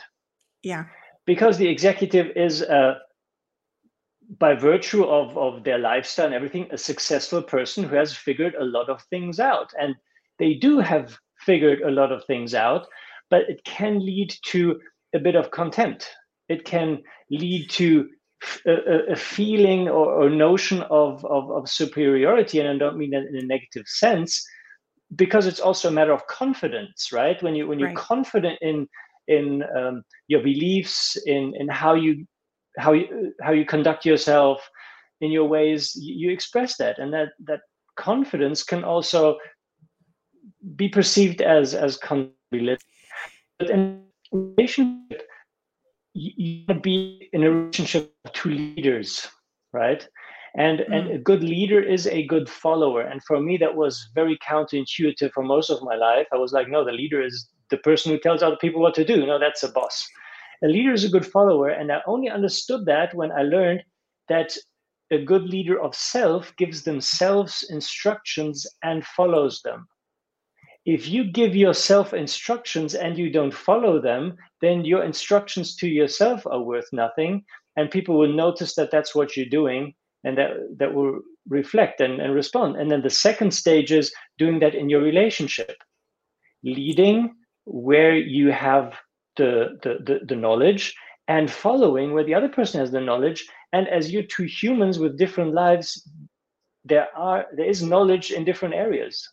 Yeah. 0.63 0.85
Because 1.25 1.57
the 1.57 1.67
executive 1.67 2.35
is 2.35 2.61
a 2.61 2.99
by 4.39 4.53
virtue 4.53 5.03
of, 5.05 5.37
of 5.37 5.63
their 5.63 5.77
lifestyle 5.77 6.25
and 6.25 6.35
everything, 6.35 6.67
a 6.71 6.77
successful 6.77 7.41
person 7.41 7.83
who 7.83 7.95
has 7.95 8.13
figured 8.13 8.55
a 8.55 8.63
lot 8.63 8.89
of 8.89 9.01
things 9.03 9.39
out. 9.39 9.71
And 9.79 9.95
they 10.37 10.53
do 10.55 10.79
have 10.79 11.17
figured 11.39 11.81
a 11.81 11.91
lot 11.91 12.11
of 12.11 12.25
things 12.25 12.53
out, 12.53 12.87
but 13.29 13.49
it 13.49 13.63
can 13.63 14.05
lead 14.05 14.35
to 14.47 14.79
a 15.15 15.19
bit 15.19 15.35
of 15.35 15.51
contempt. 15.51 16.09
It 16.49 16.65
can 16.65 17.03
lead 17.31 17.69
to 17.71 18.09
a, 18.65 19.11
a 19.13 19.15
feeling 19.15 19.87
or, 19.87 20.11
or 20.11 20.29
notion 20.29 20.81
of, 20.83 21.23
of, 21.25 21.49
of, 21.49 21.69
superiority. 21.69 22.59
And 22.59 22.69
I 22.69 22.77
don't 22.77 22.97
mean 22.97 23.11
that 23.11 23.27
in 23.27 23.35
a 23.35 23.45
negative 23.45 23.87
sense, 23.87 24.45
because 25.15 25.47
it's 25.47 25.59
also 25.59 25.87
a 25.87 25.91
matter 25.91 26.11
of 26.11 26.27
confidence, 26.27 27.11
right? 27.11 27.41
When 27.41 27.55
you 27.55 27.67
when 27.67 27.79
you're 27.79 27.89
right. 27.89 27.97
confident 27.97 28.59
in 28.61 28.87
in 29.27 29.63
um, 29.75 30.03
your 30.27 30.41
beliefs, 30.41 31.17
in 31.25 31.53
in 31.57 31.67
how 31.67 31.95
you 31.95 32.25
how 32.77 32.93
you 32.93 33.33
how 33.41 33.51
you 33.51 33.65
conduct 33.65 34.05
yourself, 34.05 34.67
in 35.21 35.31
your 35.31 35.45
ways, 35.45 35.95
you, 35.95 36.29
express 36.31 36.77
that, 36.77 36.99
and 36.99 37.13
that 37.13 37.29
that 37.45 37.61
confidence 37.95 38.63
can 38.63 38.83
also 38.83 39.37
be 40.75 40.89
perceived 40.89 41.41
as 41.41 41.73
as 41.73 41.97
confidence. 41.97 42.83
But 43.59 43.69
in 43.69 44.03
relationship, 44.31 45.23
you, 46.13 46.65
you 46.67 46.73
be 46.75 47.29
in 47.33 47.43
a 47.43 47.51
relationship 47.51 48.13
of 48.25 48.33
two 48.33 48.49
leaders, 48.49 49.27
right? 49.73 50.07
And, 50.57 50.79
mm. 50.79 50.91
and 50.91 51.11
a 51.11 51.17
good 51.19 51.43
leader 51.43 51.81
is 51.81 52.07
a 52.07 52.25
good 52.25 52.49
follower. 52.49 53.01
And 53.01 53.23
for 53.23 53.39
me, 53.39 53.57
that 53.57 53.75
was 53.75 54.09
very 54.13 54.37
counterintuitive 54.39 55.31
for 55.31 55.43
most 55.43 55.69
of 55.69 55.83
my 55.83 55.95
life. 55.95 56.27
I 56.33 56.37
was 56.37 56.51
like, 56.51 56.67
no, 56.67 56.83
the 56.83 56.91
leader 56.91 57.21
is 57.21 57.47
the 57.69 57.77
person 57.77 58.11
who 58.11 58.19
tells 58.19 58.41
other 58.41 58.57
people 58.57 58.81
what 58.81 58.95
to 58.95 59.05
do. 59.05 59.25
No, 59.25 59.39
that's 59.39 59.63
a 59.63 59.71
boss. 59.71 60.05
A 60.63 60.67
leader 60.67 60.91
is 60.91 61.03
a 61.03 61.09
good 61.09 61.25
follower. 61.25 61.69
And 61.69 61.91
I 61.91 62.01
only 62.07 62.29
understood 62.29 62.85
that 62.85 63.13
when 63.13 63.31
I 63.31 63.43
learned 63.43 63.83
that 64.29 64.57
a 65.11 65.23
good 65.23 65.43
leader 65.43 65.79
of 65.79 65.95
self 65.95 66.53
gives 66.57 66.83
themselves 66.83 67.63
instructions 67.69 68.65
and 68.83 69.05
follows 69.05 69.61
them. 69.63 69.87
If 70.85 71.07
you 71.07 71.31
give 71.31 71.55
yourself 71.55 72.13
instructions 72.13 72.95
and 72.95 73.17
you 73.17 73.29
don't 73.29 73.53
follow 73.53 74.01
them, 74.01 74.35
then 74.61 74.85
your 74.85 75.03
instructions 75.03 75.75
to 75.77 75.87
yourself 75.87 76.47
are 76.47 76.61
worth 76.61 76.87
nothing. 76.91 77.43
And 77.75 77.91
people 77.91 78.17
will 78.17 78.33
notice 78.33 78.73
that 78.75 78.89
that's 78.89 79.13
what 79.13 79.37
you're 79.37 79.45
doing 79.45 79.93
and 80.23 80.37
that, 80.37 80.51
that 80.77 80.93
will 80.93 81.19
reflect 81.47 82.01
and, 82.01 82.19
and 82.19 82.33
respond. 82.33 82.75
And 82.75 82.91
then 82.91 83.01
the 83.01 83.09
second 83.09 83.51
stage 83.51 83.91
is 83.91 84.13
doing 84.37 84.59
that 84.59 84.75
in 84.75 84.89
your 84.89 85.01
relationship, 85.01 85.75
leading 86.63 87.33
where 87.65 88.15
you 88.15 88.51
have 88.51 88.93
the, 89.35 89.77
the, 89.83 89.97
the, 90.05 90.19
the 90.25 90.35
knowledge 90.35 90.95
and 91.27 91.51
following 91.51 92.13
where 92.13 92.23
the 92.23 92.33
other 92.33 92.49
person 92.49 92.79
has 92.79 92.91
the 92.91 93.01
knowledge 93.01 93.45
and 93.73 93.87
as 93.87 94.11
you're 94.11 94.23
two 94.23 94.45
humans 94.45 94.99
with 94.99 95.17
different 95.17 95.53
lives 95.53 96.09
there 96.85 97.07
are 97.15 97.45
there 97.55 97.69
is 97.69 97.83
knowledge 97.83 98.31
in 98.31 98.45
different 98.45 98.73
areas 98.73 99.27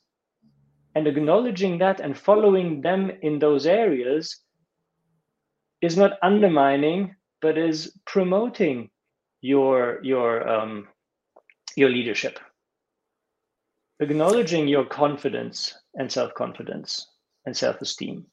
and 0.95 1.07
acknowledging 1.07 1.79
that 1.79 2.01
and 2.01 2.19
following 2.19 2.81
them 2.81 3.11
in 3.23 3.39
those 3.39 3.67
areas 3.67 4.41
is 5.81 5.97
not 5.97 6.19
undermining 6.23 7.15
but 7.41 7.57
is 7.59 7.97
promoting 8.07 8.91
your 9.45 10.01
your 10.03 10.49
um, 10.49 10.89
your 11.77 11.91
leadership 11.91 12.39
acknowledging 14.01 14.67
your 14.67 14.87
confidence 14.87 15.75
and 15.95 16.11
self-confidence 16.11 17.11
and 17.45 17.55
self-esteem 17.55 18.25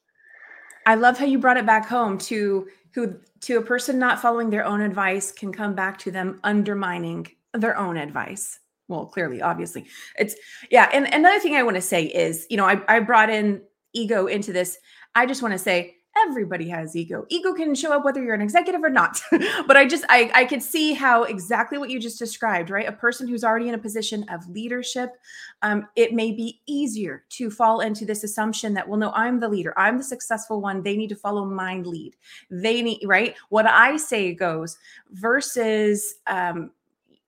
I 0.86 0.96
love 0.96 1.18
how 1.18 1.26
you 1.26 1.38
brought 1.38 1.58
it 1.58 1.66
back 1.66 1.86
home 1.88 2.18
to 2.30 2.68
who 2.94 3.20
to 3.42 3.58
a 3.58 3.62
person 3.62 4.00
not 4.00 4.22
following 4.22 4.50
their 4.50 4.66
own 4.66 4.82
advice 4.82 5.32
can 5.32 5.52
come 5.52 5.76
back 5.76 5.98
to 6.00 6.12
them 6.12 6.40
undermining 6.44 7.28
their 7.54 7.78
own 7.78 7.98
advice. 7.98 8.60
Well, 8.88 9.06
clearly, 9.06 9.42
obviously. 9.42 9.86
It's 10.18 10.36
yeah. 10.70 10.90
And 10.94 11.06
another 11.14 11.40
thing 11.40 11.56
I 11.56 11.64
want 11.64 11.76
to 11.76 11.82
say 11.82 12.06
is, 12.06 12.48
you 12.50 12.58
know, 12.58 12.66
I, 12.66 12.82
I 12.88 13.00
brought 13.00 13.30
in 13.30 13.62
ego 13.94 14.28
into 14.28 14.52
this. 14.52 14.78
I 15.16 15.26
just 15.26 15.42
want 15.42 15.54
to 15.54 15.60
say 15.60 15.96
everybody 16.18 16.68
has 16.68 16.96
ego. 16.96 17.26
Ego 17.30 17.54
can 17.54 17.74
show 17.74 17.94
up 17.94 18.04
whether 18.04 18.22
you're 18.22 18.34
an 18.34 18.42
executive 18.42 18.84
or 18.84 18.90
not. 18.90 19.22
But 19.68 19.78
i 19.78 19.86
just 19.86 20.04
i 20.10 20.30
i 20.34 20.46
could 20.46 20.62
see 20.62 20.94
how 20.94 21.24
exactly 21.24 21.78
what 21.78 21.90
you 21.90 22.00
just 22.00 22.20
described 22.20 22.70
right? 22.70 22.88
A 22.88 22.92
person 22.92 23.28
who's 23.28 23.44
already 23.44 23.70
in 23.70 23.76
a 23.76 23.78
position 23.78 24.26
of 24.30 24.48
leadership 24.50 25.18
um, 25.62 25.88
it 25.96 26.14
may 26.14 26.32
be 26.32 26.62
easier 26.66 27.24
to 27.30 27.50
fall 27.50 27.82
into 27.82 28.06
this 28.06 28.24
assumption 28.24 28.74
that 28.74 28.88
well 28.88 28.98
no 29.00 29.12
i'm 29.12 29.40
the 29.40 29.48
leader. 29.48 29.74
I'm 29.78 29.98
the 29.98 30.04
successful 30.04 30.62
one. 30.62 30.84
They 30.84 30.98
need 30.98 31.10
to 31.10 31.16
follow 31.16 31.46
my 31.46 31.78
lead. 31.78 32.16
They 32.50 32.82
need 32.82 33.02
right? 33.06 33.36
What 33.50 33.66
i 33.66 33.98
say 33.98 34.34
goes 34.34 34.78
versus 35.12 36.16
um, 36.28 36.72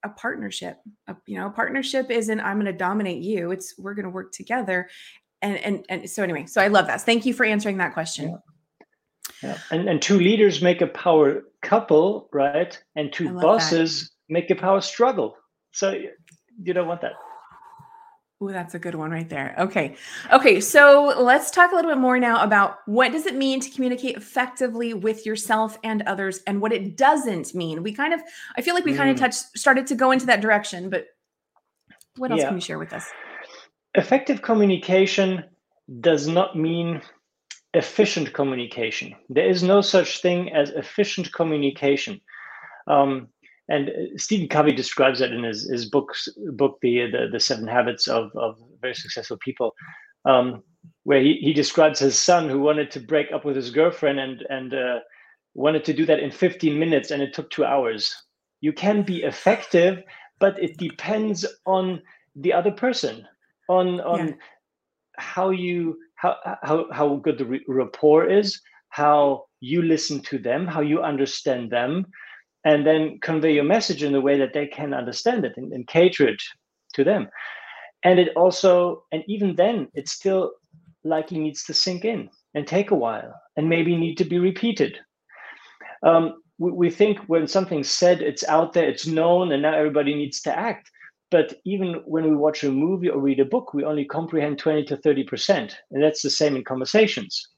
a 0.04 0.10
partnership. 0.10 0.80
A, 1.08 1.16
you 1.26 1.38
know 1.38 1.48
a 1.48 1.52
partnership 1.52 2.10
isn't 2.10 2.40
i'm 2.40 2.58
going 2.58 2.66
to 2.66 2.74
dominate 2.74 3.22
you. 3.22 3.52
It's 3.52 3.78
we're 3.78 3.94
going 3.94 4.06
to 4.06 4.12
work 4.12 4.32
together. 4.34 4.90
And 5.42 5.58
and 5.58 5.86
and 5.90 6.10
so 6.10 6.24
anyway 6.24 6.46
so 6.46 6.62
i 6.62 6.68
love 6.68 6.88
that. 6.88 7.02
Thank 7.02 7.26
you 7.26 7.34
for 7.34 7.46
answering 7.46 7.78
that 7.78 7.94
question. 7.94 8.30
Yeah. 8.30 8.53
Yeah. 9.44 9.58
And 9.72 9.90
and 9.90 10.02
two 10.02 10.18
leaders 10.18 10.62
make 10.62 10.82
a 10.82 10.88
power 10.88 11.44
couple, 11.62 12.30
right? 12.32 12.82
And 12.96 13.12
two 13.12 13.34
bosses 13.34 14.02
that. 14.02 14.10
make 14.30 14.50
a 14.50 14.56
power 14.56 14.82
struggle. 14.82 15.36
So 15.72 15.96
you 16.62 16.74
don't 16.74 16.88
want 16.88 17.02
that. 17.02 17.14
Oh, 18.42 18.52
that's 18.52 18.76
a 18.76 18.80
good 18.80 18.96
one 18.96 19.12
right 19.12 19.30
there. 19.30 19.56
Okay. 19.58 19.96
Okay. 20.32 20.60
So 20.60 21.14
let's 21.18 21.50
talk 21.50 21.72
a 21.72 21.76
little 21.76 21.92
bit 21.92 21.98
more 21.98 22.20
now 22.20 22.44
about 22.44 22.80
what 22.86 23.12
does 23.12 23.26
it 23.26 23.36
mean 23.36 23.62
to 23.62 23.70
communicate 23.70 24.18
effectively 24.18 24.94
with 24.94 25.26
yourself 25.26 25.78
and 25.84 26.02
others 26.04 26.42
and 26.46 26.60
what 26.60 26.74
it 26.74 26.98
doesn't 26.98 27.56
mean. 27.56 27.84
We 27.84 27.94
kind 27.94 28.14
of, 28.14 28.22
I 28.58 28.62
feel 28.62 28.76
like 28.76 28.84
we 28.84 28.94
mm. 28.94 28.98
kind 28.98 29.10
of 29.12 29.18
touched, 29.18 29.58
started 29.58 29.88
to 29.88 29.96
go 29.96 30.12
into 30.12 30.26
that 30.26 30.42
direction, 30.42 30.90
but 30.90 31.06
what 32.18 32.32
else 32.32 32.42
yeah. 32.42 32.48
can 32.48 32.58
you 32.58 32.62
share 32.62 32.80
with 32.80 32.92
us? 32.92 33.06
Effective 33.96 34.42
communication 34.42 35.46
does 36.02 36.28
not 36.28 36.58
mean 36.58 37.02
efficient 37.74 38.34
communication. 38.34 39.16
There 39.30 39.50
is 39.50 39.64
no 39.64 39.82
such 39.82 40.22
thing 40.22 40.54
as 40.54 40.70
efficient 40.72 41.34
communication. 41.34 42.22
Um, 42.88 43.30
and 43.70 43.90
uh, 43.90 44.18
Stephen 44.18 44.48
Covey 44.48 44.74
describes 44.74 45.20
that 45.20 45.32
in 45.32 45.44
his, 45.44 45.70
his 45.70 45.90
books, 45.90 46.28
book, 46.54 46.80
the, 46.82 47.10
the, 47.12 47.28
the 47.32 47.40
Seven 47.40 47.68
Habits 47.68 48.08
of, 48.08 48.32
of 48.36 48.58
Very 48.82 48.94
Successful 48.94 49.38
People, 49.38 49.74
um, 50.26 50.64
where 51.04 51.22
he, 51.22 51.36
he 51.42 51.54
describes 51.54 52.00
his 52.00 52.20
son 52.20 52.50
who 52.50 52.60
wanted 52.60 52.92
to 52.92 53.00
break 53.00 53.32
up 53.32 53.46
with 53.46 53.56
his 53.56 53.72
girlfriend 53.72 54.20
and, 54.20 54.44
and 54.50 54.74
uh, 54.74 55.00
wanted 55.54 55.86
to 55.86 55.94
do 55.94 56.06
that 56.06 56.20
in 56.20 56.32
15 56.32 56.78
minutes, 56.78 57.12
and 57.12 57.22
it 57.22 57.34
took 57.34 57.50
two 57.50 57.66
hours. 57.66 58.14
You 58.62 58.74
can 58.74 59.02
be 59.02 59.24
effective, 59.24 60.04
but 60.40 60.62
it 60.62 60.78
depends 60.78 61.46
on 61.66 62.02
the 62.36 62.54
other 62.54 62.72
person, 62.72 63.26
on, 63.70 64.02
on 64.02 64.28
yeah. 64.28 64.34
how 65.18 65.52
you 65.52 65.98
how 66.24 66.58
how 66.64 66.86
how 66.92 67.08
good 67.26 67.38
the 67.38 67.60
rapport 67.68 68.30
is, 68.30 68.62
how 68.90 69.46
you 69.60 69.82
listen 69.82 70.22
to 70.22 70.38
them, 70.40 70.68
how 70.68 70.82
you 70.82 71.02
understand 71.02 71.70
them, 71.70 72.06
and 72.64 72.86
then 72.88 73.20
convey 73.22 73.54
your 73.54 73.64
message 73.76 74.04
in 74.04 74.16
a 74.16 74.22
way 74.22 74.38
that 74.40 74.54
they 74.54 74.68
can 74.68 74.94
understand 74.94 75.46
it 75.46 75.54
and, 75.58 75.74
and 75.74 75.88
cater 75.88 76.28
it 76.28 76.42
to 76.94 77.04
them. 77.04 77.28
And 78.04 78.20
it 78.20 78.30
also, 78.36 79.04
and 79.12 79.24
even 79.28 79.56
then, 79.56 79.88
it 79.94 80.10
still 80.10 80.52
likely 81.04 81.40
needs 81.40 81.64
to 81.66 81.74
sink 81.74 82.06
in 82.06 82.30
and 82.56 82.66
take 82.66 82.92
a 82.92 83.02
while, 83.06 83.34
and 83.58 83.68
maybe 83.68 83.96
need 83.96 84.18
to 84.18 84.26
be 84.26 84.40
repeated. 84.40 84.98
Um, 86.04 86.42
we, 86.58 86.72
we 86.72 86.90
think 86.90 87.20
when 87.28 87.48
something's 87.48 87.90
said, 87.90 88.22
it's 88.22 88.48
out 88.48 88.74
there, 88.74 88.88
it's 88.88 89.08
known, 89.08 89.52
and 89.52 89.62
now 89.62 89.74
everybody 89.74 90.14
needs 90.16 90.42
to 90.42 90.58
act. 90.58 90.90
But 91.34 91.56
even 91.66 91.94
when 92.06 92.26
we 92.26 92.36
watch 92.36 92.64
a 92.64 92.72
movie 92.72 93.10
or 93.10 93.20
read 93.20 93.40
a 93.40 93.46
book, 93.46 93.74
we 93.74 93.84
only 93.84 94.06
comprehend 94.06 94.60
20 94.60 94.84
to 94.84 94.98
30%. 94.98 95.74
And 95.90 96.04
that's 96.04 96.22
the 96.22 96.30
same 96.30 96.56
in 96.56 96.64
conversations. 96.64 97.50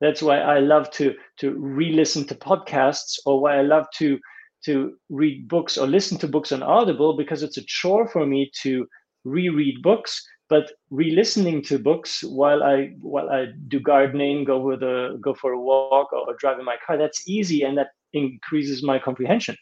That's 0.00 0.20
why 0.20 0.38
I 0.40 0.58
love 0.58 0.90
to 0.98 1.14
to 1.38 1.52
re-listen 1.56 2.24
to 2.26 2.34
podcasts 2.34 3.20
or 3.24 3.40
why 3.40 3.58
I 3.58 3.62
love 3.62 3.86
to 3.98 4.18
to 4.64 4.96
read 5.10 5.46
books 5.46 5.78
or 5.78 5.86
listen 5.86 6.18
to 6.18 6.26
books 6.34 6.50
on 6.50 6.64
Audible 6.64 7.16
because 7.16 7.44
it's 7.44 7.56
a 7.56 7.64
chore 7.66 8.08
for 8.08 8.26
me 8.26 8.50
to 8.62 8.84
reread 9.22 9.80
books, 9.80 10.20
but 10.48 10.72
re-listening 10.90 11.62
to 11.68 11.78
books 11.78 12.24
while 12.24 12.64
I 12.64 12.96
while 13.00 13.30
I 13.30 13.46
do 13.68 13.78
gardening, 13.78 14.42
go 14.42 14.58
with 14.58 14.82
a 14.82 15.20
go 15.20 15.34
for 15.34 15.52
a 15.52 15.60
walk 15.60 16.12
or 16.12 16.34
drive 16.40 16.58
in 16.58 16.64
my 16.64 16.78
car, 16.84 16.98
that's 16.98 17.28
easy 17.28 17.62
and 17.62 17.78
that 17.78 17.90
increases 18.12 18.82
my 18.82 18.98
comprehension. 18.98 19.56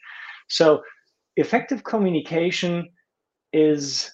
So 0.49 0.83
effective 1.37 1.85
communication 1.85 2.89
is 3.53 4.13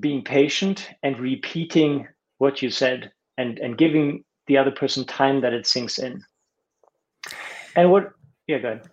being 0.00 0.22
patient 0.22 0.90
and 1.02 1.18
repeating 1.18 2.06
what 2.38 2.62
you 2.62 2.70
said 2.70 3.10
and 3.38 3.58
and 3.58 3.78
giving 3.78 4.24
the 4.46 4.56
other 4.56 4.70
person 4.70 5.04
time 5.04 5.40
that 5.40 5.52
it 5.52 5.66
sinks 5.66 5.98
in. 5.98 6.22
And 7.74 7.90
what 7.90 8.12
yeah 8.46 8.58
go 8.58 8.68
ahead. 8.68 8.90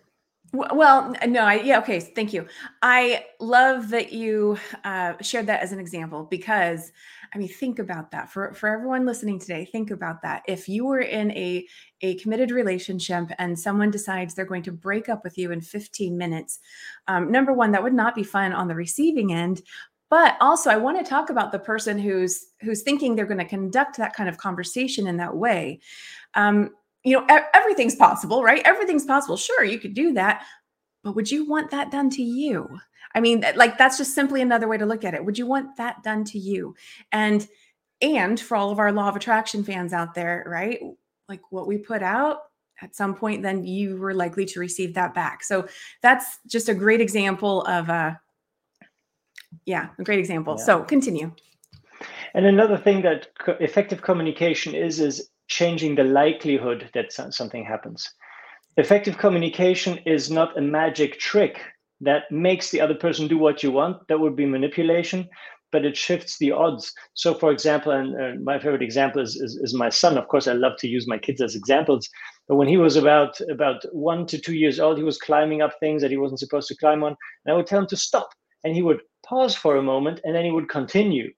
Well 0.54 1.16
no 1.28 1.42
i 1.42 1.56
yeah 1.56 1.80
okay 1.80 2.00
thank 2.00 2.34
you. 2.34 2.48
I 2.82 3.26
love 3.40 3.90
that 3.90 4.14
you 4.14 4.58
uh, 4.84 5.14
shared 5.22 5.48
that 5.48 5.62
as 5.62 5.72
an 5.72 5.80
example 5.80 6.24
because 6.24 6.92
I 7.34 7.38
mean, 7.38 7.48
think 7.48 7.80
about 7.80 8.12
that 8.12 8.32
for, 8.32 8.54
for 8.54 8.70
everyone 8.70 9.06
listening 9.06 9.40
today. 9.40 9.66
Think 9.66 9.90
about 9.92 10.22
that. 10.22 10.44
If 10.48 10.70
you 10.70 10.86
were 10.86 11.00
in 11.00 11.32
a, 11.32 11.66
a 12.02 12.16
committed 12.16 12.52
relationship 12.52 13.30
and 13.40 13.58
someone 13.58 13.90
decides 13.90 14.34
they're 14.34 14.46
going 14.46 14.64
to 14.64 14.72
break 14.72 15.10
up 15.10 15.24
with 15.24 15.38
you 15.38 15.52
in 15.52 15.62
15 15.62 16.18
minutes, 16.18 16.60
um, 17.08 17.32
number 17.32 17.52
one, 17.52 17.72
that 17.72 17.82
would 17.82 17.94
not 17.94 18.14
be 18.14 18.24
fun 18.24 18.54
on 18.54 18.68
the 18.68 18.76
receiving 18.76 19.34
end. 19.34 19.64
But 20.10 20.38
also, 20.42 20.70
I 20.70 20.78
want 20.78 21.04
to 21.04 21.10
talk 21.10 21.32
about 21.32 21.52
the 21.52 21.58
person 21.58 21.98
who's 21.98 22.46
who's 22.62 22.84
thinking 22.84 23.16
they're 23.16 23.26
going 23.26 23.40
to 23.40 23.46
conduct 23.46 23.98
that 23.98 24.14
kind 24.14 24.30
of 24.30 24.38
conversation 24.38 25.08
in 25.08 25.18
that 25.18 25.36
way. 25.36 25.80
Um, 26.36 26.70
you 27.04 27.18
know, 27.18 27.26
everything's 27.54 27.96
possible, 27.96 28.44
right? 28.44 28.62
Everything's 28.64 29.06
possible. 29.06 29.38
Sure, 29.38 29.64
you 29.64 29.80
could 29.80 29.96
do 29.96 30.14
that, 30.14 30.46
but 31.04 31.16
would 31.16 31.30
you 31.30 31.48
want 31.48 31.72
that 31.72 31.92
done 31.92 32.10
to 32.12 32.24
you? 32.24 32.80
I 33.16 33.20
mean, 33.20 33.46
like 33.56 33.78
that's 33.78 33.98
just 33.98 34.16
simply 34.16 34.42
another 34.42 34.68
way 34.68 34.78
to 34.78 34.86
look 34.86 35.04
at 35.04 35.14
it. 35.14 35.24
Would 35.24 35.38
you 35.38 35.46
want 35.46 35.78
that 35.78 36.02
done 36.04 36.24
to 36.26 36.40
you? 36.40 36.76
And 37.12 37.48
and 38.02 38.40
for 38.40 38.58
all 38.58 38.72
of 38.72 38.80
our 38.80 38.92
law 38.92 39.08
of 39.10 39.16
attraction 39.16 39.64
fans 39.64 39.94
out 39.94 40.14
there, 40.14 40.44
right? 40.48 40.80
Like 41.30 41.42
what 41.52 41.68
we 41.68 41.78
put 41.78 42.04
out 42.04 42.40
at 42.82 42.96
some 42.96 43.16
point, 43.16 43.44
then 43.44 43.66
you 43.66 43.98
were 43.98 44.14
likely 44.14 44.46
to 44.46 44.60
receive 44.60 44.94
that 44.96 45.14
back. 45.14 45.44
So 45.44 45.68
that's 46.02 46.40
just 46.48 46.70
a 46.70 46.74
great 46.74 47.00
example 47.00 47.62
of 47.62 47.90
a, 47.90 47.94
uh, 47.94 48.14
yeah, 49.66 49.90
a 49.98 50.04
great 50.04 50.20
example. 50.20 50.56
Yeah. 50.58 50.66
So 50.66 50.84
continue. 50.84 51.32
And 52.34 52.46
another 52.46 52.78
thing 52.78 53.02
that 53.04 53.28
effective 53.60 54.02
communication 54.02 54.74
is 54.76 55.00
is 55.00 55.30
changing 55.48 55.96
the 55.96 56.04
likelihood 56.04 56.90
that 56.94 57.14
something 57.14 57.64
happens. 57.64 58.12
Effective 58.78 59.18
communication 59.18 60.00
is 60.06 60.32
not 60.32 60.58
a 60.58 60.62
magic 60.62 61.20
trick 61.20 61.62
that 62.02 62.24
makes 62.32 62.72
the 62.72 62.82
other 62.82 62.96
person 62.96 63.28
do 63.28 63.38
what 63.38 63.62
you 63.62 63.72
want. 63.72 64.08
That 64.08 64.20
would 64.20 64.36
be 64.36 64.46
manipulation, 64.46 65.30
but 65.72 65.86
it 65.86 65.96
shifts 65.96 66.38
the 66.38 66.52
odds. 66.52 66.92
So, 67.14 67.36
for 67.36 67.52
example, 67.52 67.92
and 67.92 68.44
my 68.44 68.58
favorite 68.58 68.82
example 68.82 69.22
is, 69.22 69.36
is, 69.36 69.58
is 69.58 69.76
my 69.76 69.90
son. 69.90 70.18
Of 70.18 70.28
course, 70.28 70.48
I 70.48 70.54
love 70.54 70.78
to 70.80 70.88
use 70.88 71.08
my 71.08 71.20
kids 71.20 71.40
as 71.42 71.56
examples. 71.56 72.10
But 72.48 72.56
when 72.56 72.68
he 72.68 72.78
was 72.78 72.96
about 72.96 73.40
about 73.50 73.84
one 73.92 74.26
to 74.28 74.40
two 74.40 74.56
years 74.56 74.80
old, 74.80 74.98
he 74.98 75.04
was 75.04 75.18
climbing 75.18 75.62
up 75.62 75.74
things 75.80 76.02
that 76.02 76.12
he 76.12 76.18
wasn't 76.18 76.40
supposed 76.40 76.68
to 76.70 76.78
climb 76.78 77.04
on, 77.04 77.16
and 77.46 77.54
I 77.54 77.56
would 77.56 77.68
tell 77.68 77.80
him 77.80 77.88
to 77.88 77.98
stop, 77.98 78.30
and 78.64 78.76
he 78.76 78.82
would 78.82 79.02
pause 79.26 79.56
for 79.56 79.78
a 79.78 79.84
moment, 79.84 80.20
and 80.24 80.36
then 80.36 80.46
he 80.46 80.52
would 80.52 80.68
continue. 80.68 81.32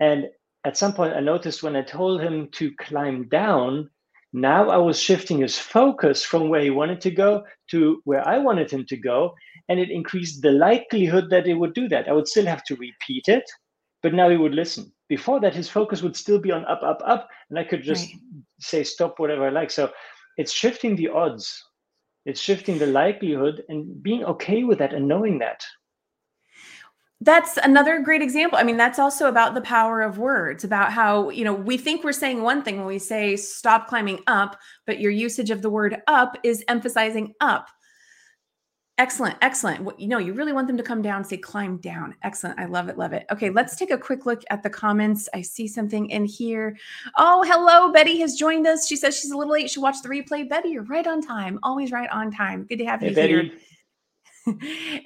And 0.00 0.28
at 0.64 0.76
some 0.76 0.92
point, 0.94 1.14
I 1.14 1.20
noticed 1.20 1.62
when 1.62 1.76
I 1.76 1.82
told 1.82 2.20
him 2.20 2.48
to 2.52 2.72
climb 2.76 3.28
down, 3.28 3.90
now 4.32 4.70
I 4.70 4.76
was 4.76 5.00
shifting 5.00 5.38
his 5.40 5.58
focus 5.58 6.24
from 6.24 6.48
where 6.48 6.62
he 6.62 6.70
wanted 6.70 7.00
to 7.02 7.10
go 7.10 7.44
to 7.70 8.00
where 8.04 8.26
I 8.26 8.38
wanted 8.38 8.70
him 8.70 8.84
to 8.86 8.96
go. 8.96 9.34
And 9.68 9.80
it 9.80 9.90
increased 9.90 10.42
the 10.42 10.52
likelihood 10.52 11.30
that 11.30 11.46
he 11.46 11.54
would 11.54 11.74
do 11.74 11.88
that. 11.88 12.08
I 12.08 12.12
would 12.12 12.28
still 12.28 12.46
have 12.46 12.64
to 12.64 12.76
repeat 12.76 13.28
it, 13.28 13.44
but 14.02 14.14
now 14.14 14.28
he 14.28 14.36
would 14.36 14.54
listen. 14.54 14.92
Before 15.08 15.40
that, 15.40 15.54
his 15.54 15.68
focus 15.68 16.02
would 16.02 16.16
still 16.16 16.38
be 16.38 16.52
on 16.52 16.64
up, 16.66 16.82
up, 16.82 17.02
up. 17.04 17.28
And 17.50 17.58
I 17.58 17.64
could 17.64 17.82
just 17.82 18.08
right. 18.08 18.20
say 18.60 18.84
stop, 18.84 19.18
whatever 19.18 19.46
I 19.46 19.50
like. 19.50 19.70
So 19.70 19.90
it's 20.36 20.52
shifting 20.52 20.94
the 20.94 21.08
odds, 21.08 21.64
it's 22.24 22.40
shifting 22.40 22.78
the 22.78 22.86
likelihood 22.86 23.64
and 23.68 24.00
being 24.02 24.24
okay 24.24 24.62
with 24.62 24.78
that 24.78 24.94
and 24.94 25.08
knowing 25.08 25.38
that 25.40 25.60
that's 27.22 27.58
another 27.58 28.00
great 28.00 28.22
example. 28.22 28.58
I 28.58 28.62
mean, 28.62 28.78
that's 28.78 28.98
also 28.98 29.28
about 29.28 29.54
the 29.54 29.60
power 29.60 30.00
of 30.00 30.18
words, 30.18 30.64
about 30.64 30.92
how, 30.92 31.28
you 31.28 31.44
know, 31.44 31.52
we 31.52 31.76
think 31.76 32.02
we're 32.02 32.12
saying 32.12 32.42
one 32.42 32.62
thing 32.62 32.78
when 32.78 32.86
we 32.86 32.98
say 32.98 33.36
stop 33.36 33.88
climbing 33.88 34.20
up, 34.26 34.58
but 34.86 35.00
your 35.00 35.12
usage 35.12 35.50
of 35.50 35.60
the 35.60 35.68
word 35.68 36.00
up 36.06 36.38
is 36.42 36.64
emphasizing 36.68 37.34
up. 37.40 37.68
Excellent, 38.96 39.36
excellent. 39.40 39.98
You 39.98 40.08
know, 40.08 40.18
you 40.18 40.34
really 40.34 40.52
want 40.52 40.66
them 40.66 40.76
to 40.76 40.82
come 40.82 41.00
down, 41.00 41.24
say 41.24 41.38
climb 41.38 41.78
down. 41.78 42.14
Excellent. 42.22 42.58
I 42.58 42.66
love 42.66 42.90
it, 42.90 42.98
love 42.98 43.14
it. 43.14 43.24
Okay, 43.32 43.48
let's 43.48 43.74
take 43.76 43.90
a 43.90 43.96
quick 43.96 44.26
look 44.26 44.42
at 44.50 44.62
the 44.62 44.68
comments. 44.68 45.26
I 45.32 45.40
see 45.40 45.66
something 45.66 46.10
in 46.10 46.26
here. 46.26 46.76
Oh, 47.16 47.42
hello. 47.46 47.92
Betty 47.92 48.20
has 48.20 48.34
joined 48.34 48.66
us. 48.66 48.86
She 48.86 48.96
says 48.96 49.18
she's 49.18 49.30
a 49.30 49.36
little 49.38 49.54
late. 49.54 49.70
She 49.70 49.80
watched 49.80 50.02
the 50.02 50.10
replay. 50.10 50.46
Betty, 50.46 50.68
you're 50.70 50.82
right 50.82 51.06
on 51.06 51.22
time. 51.22 51.58
Always 51.62 51.92
right 51.92 52.10
on 52.10 52.30
time. 52.30 52.64
Good 52.64 52.78
to 52.78 52.84
have 52.84 53.00
hey, 53.00 53.08
you 53.08 53.14
Betty. 53.14 53.32
here. 53.32 53.50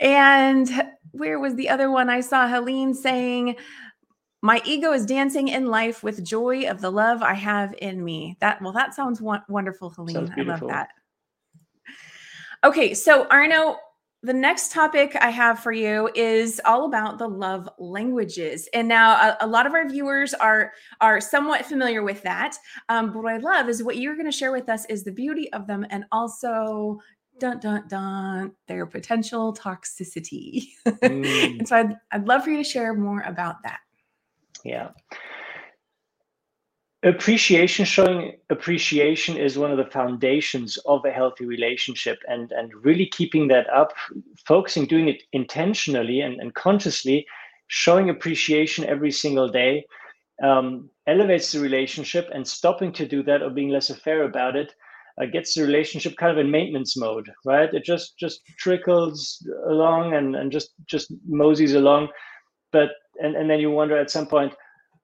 And 0.01 0.91
where 1.13 1.39
was 1.39 1.55
the 1.55 1.69
other 1.69 1.91
one? 1.91 2.09
I 2.09 2.21
saw 2.21 2.49
Helene 2.49 2.95
saying, 2.95 3.57
my 4.43 4.61
ego 4.67 4.93
is 4.93 5.07
dancing 5.07 5.49
in 5.49 5.69
life 5.69 6.03
with 6.03 6.23
joy 6.23 6.69
of 6.69 6.83
the 6.83 6.91
love 6.91 7.23
I 7.23 7.33
have 7.33 7.75
in 7.79 8.05
me. 8.05 8.37
That 8.41 8.61
well, 8.61 8.73
that 8.73 8.95
sounds 8.95 9.23
wonderful, 9.23 9.89
Helene. 9.89 10.31
I 10.37 10.43
love 10.43 10.61
that. 10.69 10.91
Okay, 12.63 12.93
so 12.93 13.27
Arno, 13.29 13.77
the 14.23 14.35
next 14.35 14.73
topic 14.73 15.17
I 15.21 15.31
have 15.31 15.61
for 15.61 15.73
you 15.73 16.11
is 16.15 16.61
all 16.65 16.85
about 16.87 17.19
the 17.19 17.27
love 17.29 17.69
languages. 17.79 18.69
And 18.75 18.87
now 18.87 19.13
a, 19.13 19.37
a 19.41 19.47
lot 19.47 19.67
of 19.67 19.73
our 19.73 19.89
viewers 19.89 20.35
are 20.35 20.73
are 21.01 21.23
somewhat 21.23 21.65
familiar 21.65 22.03
with 22.03 22.23
that. 22.23 22.57
Um, 22.91 23.15
but 23.15 23.23
what 23.23 23.33
I 23.33 23.39
love 23.39 23.71
is 23.71 23.83
what 23.83 23.97
you're 23.97 24.15
going 24.15 24.25
to 24.27 24.33
share 24.33 24.53
with 24.53 24.69
us 24.69 24.85
is 24.87 25.05
the 25.05 25.13
beauty 25.13 25.51
of 25.55 25.67
them 25.67 25.87
and 25.89 26.05
also 26.13 27.01
dun 27.39 27.61
dun 27.61 27.89
dun 27.89 28.53
their 28.69 28.87
potential 28.87 29.55
toxicity. 29.55 30.69
Mm. 31.03 31.59
and 31.59 31.69
so 31.69 31.77
I'd, 31.77 31.97
I'd 32.13 32.29
love 32.29 32.45
for 32.45 32.51
you 32.51 32.59
to 32.59 32.65
share 32.65 32.95
more 32.95 33.21
about 33.27 33.57
that. 33.65 33.81
Yeah. 34.65 34.91
Appreciation, 37.03 37.85
showing 37.85 38.33
appreciation 38.49 39.37
is 39.37 39.59
one 39.59 39.71
of 39.71 39.77
the 39.77 39.91
foundations 39.91 40.79
of 40.87 41.05
a 41.05 41.11
healthy 41.11 41.45
relationship 41.45 42.19
and, 42.29 42.51
and 42.53 42.73
really 42.83 43.07
keeping 43.07 43.47
that 43.49 43.69
up, 43.69 43.93
focusing, 44.47 44.87
doing 44.87 45.09
it 45.09 45.23
intentionally 45.33 46.21
and, 46.21 46.41
and 46.41 46.55
consciously, 46.55 47.27
showing 47.67 48.09
appreciation 48.09 48.87
every 48.87 49.11
single 49.11 49.49
day 49.49 49.85
um, 50.43 50.89
elevates 51.07 51.53
the 51.53 51.61
relationship 51.61 52.29
and 52.33 52.47
stopping 52.47 52.93
to 52.93 53.07
do 53.07 53.23
that 53.23 53.43
or 53.43 53.51
being 53.51 53.69
less 53.69 53.95
fair 53.99 54.25
about 54.25 54.57
it 54.57 54.75
uh, 55.21 55.27
gets 55.27 55.55
the 55.55 55.63
relationship 55.63 56.17
kind 56.17 56.33
of 56.33 56.39
in 56.39 56.51
maintenance 56.51 56.97
mode, 56.97 57.31
right? 57.45 57.73
It 57.73 57.85
just 57.85 58.19
just 58.19 58.41
trickles 58.59 59.47
along 59.69 60.15
and, 60.15 60.35
and 60.37 60.51
just 60.51 60.71
just 60.87 61.13
moseys 61.27 61.75
along, 61.75 62.09
but 62.73 62.91
and, 63.23 63.37
and 63.37 63.49
then 63.49 63.61
you 63.61 63.71
wonder 63.71 63.97
at 63.97 64.11
some 64.11 64.27
point, 64.27 64.53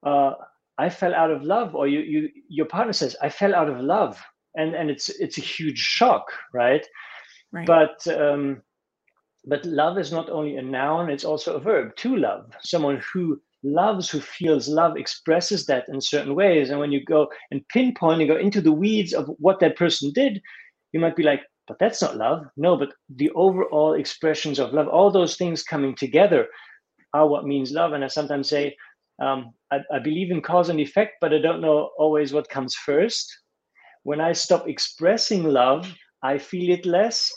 uh, 0.05 0.33
I 0.77 0.89
fell 0.89 1.13
out 1.13 1.31
of 1.31 1.43
love, 1.43 1.75
or 1.75 1.87
you 1.87 1.99
you 1.99 2.29
your 2.49 2.65
partner 2.65 2.93
says 2.93 3.15
I 3.21 3.29
fell 3.29 3.55
out 3.55 3.69
of 3.69 3.79
love, 3.79 4.21
and 4.55 4.75
and 4.75 4.89
it's 4.89 5.09
it's 5.09 5.37
a 5.37 5.41
huge 5.41 5.79
shock, 5.79 6.25
right? 6.53 6.85
Right. 7.53 7.67
But 7.67 8.05
um, 8.07 8.61
but 9.45 9.65
love 9.65 9.97
is 9.97 10.11
not 10.11 10.29
only 10.29 10.57
a 10.57 10.61
noun; 10.61 11.09
it's 11.09 11.25
also 11.25 11.55
a 11.55 11.59
verb. 11.59 11.95
To 11.97 12.15
love 12.15 12.51
someone 12.61 13.01
who 13.13 13.41
loves, 13.63 14.09
who 14.09 14.19
feels 14.19 14.67
love, 14.67 14.97
expresses 14.97 15.65
that 15.65 15.85
in 15.89 16.01
certain 16.01 16.35
ways. 16.35 16.69
And 16.69 16.79
when 16.79 16.91
you 16.91 17.03
go 17.03 17.27
and 17.51 17.67
pinpoint 17.69 18.21
and 18.21 18.29
go 18.29 18.37
into 18.37 18.61
the 18.61 18.71
weeds 18.71 19.13
of 19.13 19.29
what 19.37 19.59
that 19.59 19.77
person 19.77 20.11
did, 20.13 20.41
you 20.93 20.99
might 20.99 21.15
be 21.15 21.23
like, 21.23 21.41
but 21.67 21.77
that's 21.79 22.01
not 22.01 22.17
love. 22.17 22.45
No, 22.57 22.75
but 22.75 22.89
the 23.15 23.29
overall 23.31 23.93
expressions 23.93 24.59
of 24.59 24.73
love, 24.73 24.87
all 24.87 25.11
those 25.11 25.37
things 25.37 25.63
coming 25.63 25.95
together 25.95 26.47
are 27.13 27.27
what 27.27 27.45
means 27.45 27.71
love. 27.71 27.93
And 27.93 28.03
I 28.03 28.07
sometimes 28.07 28.49
say, 28.49 28.75
um, 29.21 29.53
I, 29.71 29.79
I 29.93 29.99
believe 29.99 30.31
in 30.31 30.41
cause 30.41 30.69
and 30.69 30.79
effect, 30.79 31.13
but 31.21 31.33
I 31.33 31.39
don't 31.39 31.61
know 31.61 31.91
always 31.97 32.33
what 32.33 32.49
comes 32.49 32.75
first. 32.75 33.31
When 34.03 34.19
I 34.19 34.33
stop 34.33 34.67
expressing 34.67 35.43
love, 35.43 35.93
I 36.23 36.37
feel 36.39 36.71
it 36.71 36.85
less, 36.85 37.31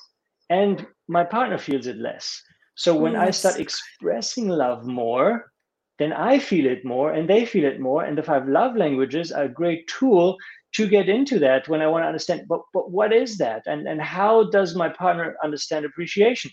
and 0.50 0.86
my 1.08 1.24
partner 1.24 1.58
feels 1.58 1.86
it 1.86 1.96
less. 1.96 2.40
So 2.76 2.96
when 2.96 3.12
yes. 3.12 3.22
I 3.22 3.30
start 3.30 3.60
expressing 3.60 4.48
love 4.48 4.84
more, 4.84 5.52
then 5.98 6.12
I 6.12 6.38
feel 6.38 6.66
it 6.66 6.84
more 6.84 7.12
and 7.12 7.28
they 7.28 7.44
feel 7.44 7.64
it 7.64 7.80
more. 7.80 8.04
And 8.04 8.18
the 8.18 8.22
five 8.22 8.48
love 8.48 8.76
languages 8.76 9.30
are 9.30 9.44
a 9.44 9.48
great 9.48 9.86
tool 9.86 10.36
to 10.74 10.88
get 10.88 11.08
into 11.08 11.38
that 11.38 11.68
when 11.68 11.80
I 11.80 11.86
want 11.86 12.02
to 12.02 12.08
understand, 12.08 12.46
but, 12.48 12.62
but 12.72 12.90
what 12.90 13.12
is 13.12 13.38
that? 13.38 13.62
And, 13.66 13.86
and 13.86 14.00
how 14.00 14.50
does 14.50 14.74
my 14.74 14.88
partner 14.88 15.36
understand 15.42 15.84
appreciation? 15.84 16.50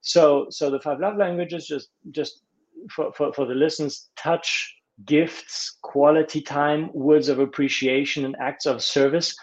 So, 0.00 0.46
so 0.50 0.70
the 0.70 0.80
five 0.80 0.98
love 0.98 1.16
languages, 1.16 1.66
just, 1.66 1.88
just 2.10 2.42
for, 2.90 3.12
for, 3.12 3.32
for 3.34 3.46
the 3.46 3.54
listeners, 3.54 4.08
touch, 4.16 4.74
gifts, 5.04 5.78
quality 5.82 6.40
time, 6.40 6.90
words 6.94 7.28
of 7.28 7.38
appreciation, 7.38 8.24
and 8.24 8.36
acts 8.40 8.64
of 8.64 8.82
service 8.82 9.36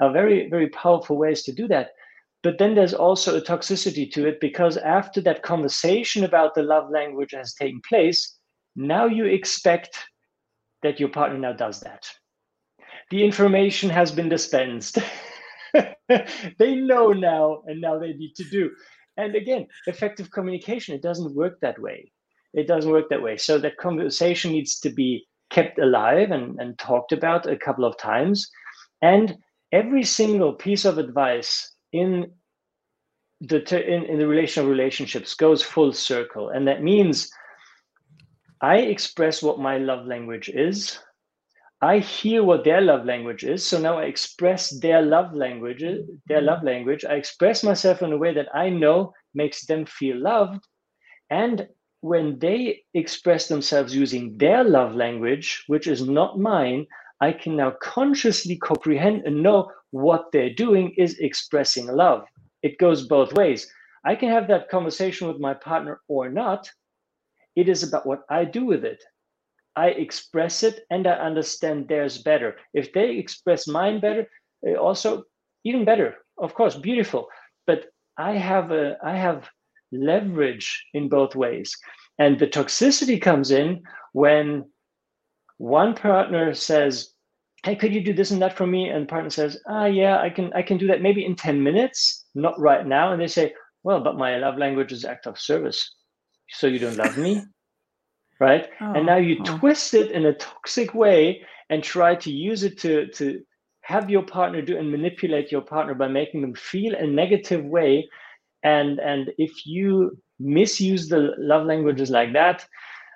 are 0.00 0.12
very, 0.12 0.48
very 0.50 0.68
powerful 0.70 1.16
ways 1.16 1.42
to 1.44 1.52
do 1.52 1.66
that. 1.68 1.90
But 2.42 2.58
then 2.58 2.74
there's 2.74 2.94
also 2.94 3.36
a 3.36 3.40
toxicity 3.40 4.10
to 4.12 4.26
it 4.28 4.40
because 4.40 4.76
after 4.76 5.20
that 5.22 5.42
conversation 5.42 6.24
about 6.24 6.54
the 6.54 6.62
love 6.62 6.90
language 6.90 7.32
has 7.32 7.54
taken 7.54 7.80
place, 7.88 8.37
now 8.78 9.06
you 9.06 9.24
expect 9.24 9.98
that 10.82 11.00
your 11.00 11.08
partner 11.08 11.36
now 11.36 11.52
does 11.52 11.80
that. 11.80 12.08
The 13.10 13.24
information 13.24 13.90
has 13.90 14.12
been 14.12 14.28
dispensed. 14.28 14.98
they 16.58 16.74
know 16.76 17.12
now, 17.12 17.62
and 17.66 17.80
now 17.80 17.98
they 17.98 18.12
need 18.12 18.34
to 18.36 18.44
do. 18.44 18.70
And 19.16 19.34
again, 19.34 19.66
effective 19.88 20.30
communication, 20.30 20.94
it 20.94 21.02
doesn't 21.02 21.34
work 21.34 21.58
that 21.60 21.80
way. 21.80 22.12
It 22.54 22.68
doesn't 22.68 22.90
work 22.90 23.08
that 23.10 23.20
way. 23.20 23.36
So 23.36 23.58
that 23.58 23.78
conversation 23.78 24.52
needs 24.52 24.78
to 24.80 24.90
be 24.90 25.26
kept 25.50 25.80
alive 25.80 26.30
and, 26.30 26.60
and 26.60 26.78
talked 26.78 27.10
about 27.10 27.48
a 27.48 27.56
couple 27.56 27.84
of 27.84 27.98
times. 27.98 28.48
And 29.02 29.36
every 29.72 30.04
single 30.04 30.52
piece 30.52 30.84
of 30.84 30.98
advice 30.98 31.74
in 31.92 32.30
the 33.40 33.58
in, 33.84 34.04
in 34.04 34.18
the 34.18 34.26
relational 34.26 34.70
relationships 34.70 35.34
goes 35.34 35.62
full 35.62 35.92
circle. 35.92 36.50
And 36.50 36.66
that 36.68 36.82
means 36.82 37.28
I 38.60 38.78
express 38.78 39.42
what 39.42 39.60
my 39.60 39.78
love 39.78 40.06
language 40.06 40.48
is. 40.48 40.98
I 41.80 42.00
hear 42.00 42.42
what 42.42 42.64
their 42.64 42.80
love 42.80 43.04
language 43.04 43.44
is. 43.44 43.64
So 43.64 43.78
now 43.78 43.98
I 43.98 44.04
express 44.04 44.70
their 44.80 45.00
love 45.00 45.32
language, 45.32 45.84
their 46.26 46.40
love 46.40 46.64
language. 46.64 47.04
I 47.04 47.14
express 47.14 47.62
myself 47.62 48.02
in 48.02 48.12
a 48.12 48.16
way 48.16 48.34
that 48.34 48.48
I 48.54 48.68
know 48.68 49.12
makes 49.34 49.64
them 49.66 49.86
feel 49.86 50.18
loved. 50.20 50.66
And 51.30 51.68
when 52.00 52.38
they 52.40 52.82
express 52.94 53.46
themselves 53.46 53.94
using 53.94 54.36
their 54.38 54.64
love 54.64 54.94
language, 54.94 55.64
which 55.68 55.86
is 55.86 56.02
not 56.02 56.38
mine, 56.38 56.86
I 57.20 57.32
can 57.32 57.56
now 57.56 57.72
consciously 57.80 58.56
comprehend 58.56 59.22
and 59.24 59.42
know 59.42 59.70
what 59.90 60.26
they're 60.32 60.54
doing 60.54 60.94
is 60.96 61.18
expressing 61.18 61.86
love. 61.86 62.24
It 62.62 62.78
goes 62.78 63.06
both 63.06 63.32
ways. 63.34 63.72
I 64.04 64.16
can 64.16 64.30
have 64.30 64.48
that 64.48 64.68
conversation 64.68 65.28
with 65.28 65.40
my 65.40 65.54
partner 65.54 66.00
or 66.08 66.28
not. 66.28 66.68
It 67.58 67.68
is 67.68 67.82
about 67.82 68.06
what 68.06 68.22
I 68.30 68.44
do 68.44 68.64
with 68.64 68.84
it. 68.84 69.02
I 69.74 69.88
express 69.88 70.62
it 70.62 70.86
and 70.90 71.08
I 71.08 71.14
understand 71.14 71.88
theirs 71.88 72.22
better. 72.22 72.56
If 72.72 72.92
they 72.92 73.16
express 73.16 73.66
mine 73.66 73.98
better, 73.98 74.28
eh, 74.64 74.74
also 74.74 75.24
even 75.64 75.84
better. 75.84 76.18
Of 76.38 76.54
course, 76.54 76.76
beautiful. 76.76 77.28
But 77.66 77.86
I 78.16 78.32
have 78.34 78.70
a 78.70 78.96
I 79.02 79.16
have 79.16 79.50
leverage 79.90 80.68
in 80.94 81.08
both 81.08 81.34
ways. 81.34 81.74
And 82.20 82.38
the 82.38 82.46
toxicity 82.46 83.20
comes 83.20 83.50
in 83.50 83.82
when 84.12 84.70
one 85.56 85.94
partner 85.94 86.54
says, 86.54 87.12
Hey, 87.64 87.74
could 87.74 87.92
you 87.92 88.04
do 88.04 88.12
this 88.12 88.30
and 88.30 88.40
that 88.40 88.56
for 88.56 88.68
me? 88.68 88.88
And 88.88 89.08
partner 89.08 89.30
says, 89.30 89.60
Ah, 89.68 89.86
yeah, 89.86 90.20
I 90.20 90.30
can 90.30 90.52
I 90.54 90.62
can 90.62 90.78
do 90.78 90.86
that 90.86 91.02
maybe 91.02 91.24
in 91.24 91.34
10 91.34 91.60
minutes, 91.60 92.24
not 92.36 92.60
right 92.60 92.86
now. 92.86 93.10
And 93.12 93.20
they 93.20 93.26
say, 93.26 93.52
Well, 93.82 94.00
but 94.00 94.16
my 94.16 94.36
love 94.38 94.58
language 94.58 94.92
is 94.92 95.04
act 95.04 95.26
of 95.26 95.40
service. 95.40 95.97
So 96.50 96.66
you 96.66 96.78
don't 96.78 96.96
love 96.96 97.16
me? 97.18 97.42
right? 98.40 98.68
Oh, 98.80 98.92
and 98.92 99.06
now 99.06 99.16
you 99.16 99.36
oh. 99.40 99.58
twist 99.58 99.94
it 99.94 100.10
in 100.12 100.26
a 100.26 100.34
toxic 100.34 100.94
way 100.94 101.42
and 101.70 101.82
try 101.82 102.14
to 102.16 102.30
use 102.30 102.62
it 102.62 102.78
to 102.80 103.08
to 103.08 103.40
have 103.82 104.10
your 104.10 104.22
partner 104.22 104.60
do 104.60 104.76
and 104.76 104.90
manipulate 104.90 105.50
your 105.50 105.62
partner 105.62 105.94
by 105.94 106.08
making 106.08 106.42
them 106.42 106.54
feel 106.54 106.94
a 106.94 107.06
negative 107.06 107.64
way. 107.64 108.08
And 108.62 108.98
and 109.00 109.32
if 109.38 109.66
you 109.66 110.18
misuse 110.38 111.08
the 111.08 111.34
love 111.38 111.66
languages 111.66 112.10
like 112.10 112.32
that, 112.32 112.66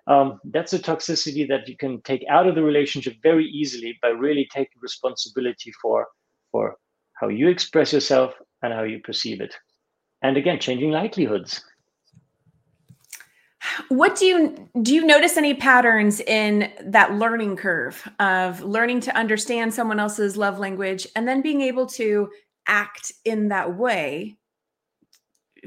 um, 0.06 0.40
that's 0.44 0.72
a 0.72 0.78
toxicity 0.78 1.46
that 1.48 1.68
you 1.68 1.76
can 1.76 2.00
take 2.02 2.24
out 2.28 2.46
of 2.46 2.54
the 2.54 2.62
relationship 2.62 3.14
very 3.22 3.44
easily 3.46 3.98
by 4.02 4.08
really 4.08 4.48
taking 4.52 4.80
responsibility 4.80 5.72
for 5.80 6.06
for 6.50 6.76
how 7.14 7.28
you 7.28 7.48
express 7.48 7.92
yourself 7.92 8.34
and 8.62 8.72
how 8.72 8.82
you 8.82 9.00
perceive 9.04 9.40
it. 9.40 9.54
And 10.22 10.36
again, 10.36 10.58
changing 10.60 10.90
likelihoods 10.90 11.64
what 13.88 14.16
do 14.16 14.26
you 14.26 14.68
do 14.82 14.94
you 14.94 15.04
notice 15.04 15.36
any 15.36 15.54
patterns 15.54 16.20
in 16.20 16.72
that 16.84 17.14
learning 17.14 17.56
curve 17.56 18.08
of 18.18 18.62
learning 18.62 19.00
to 19.00 19.16
understand 19.16 19.72
someone 19.72 20.00
else's 20.00 20.36
love 20.36 20.58
language 20.58 21.06
and 21.14 21.26
then 21.28 21.42
being 21.42 21.60
able 21.60 21.86
to 21.86 22.28
act 22.66 23.12
in 23.24 23.48
that 23.48 23.76
way 23.76 24.36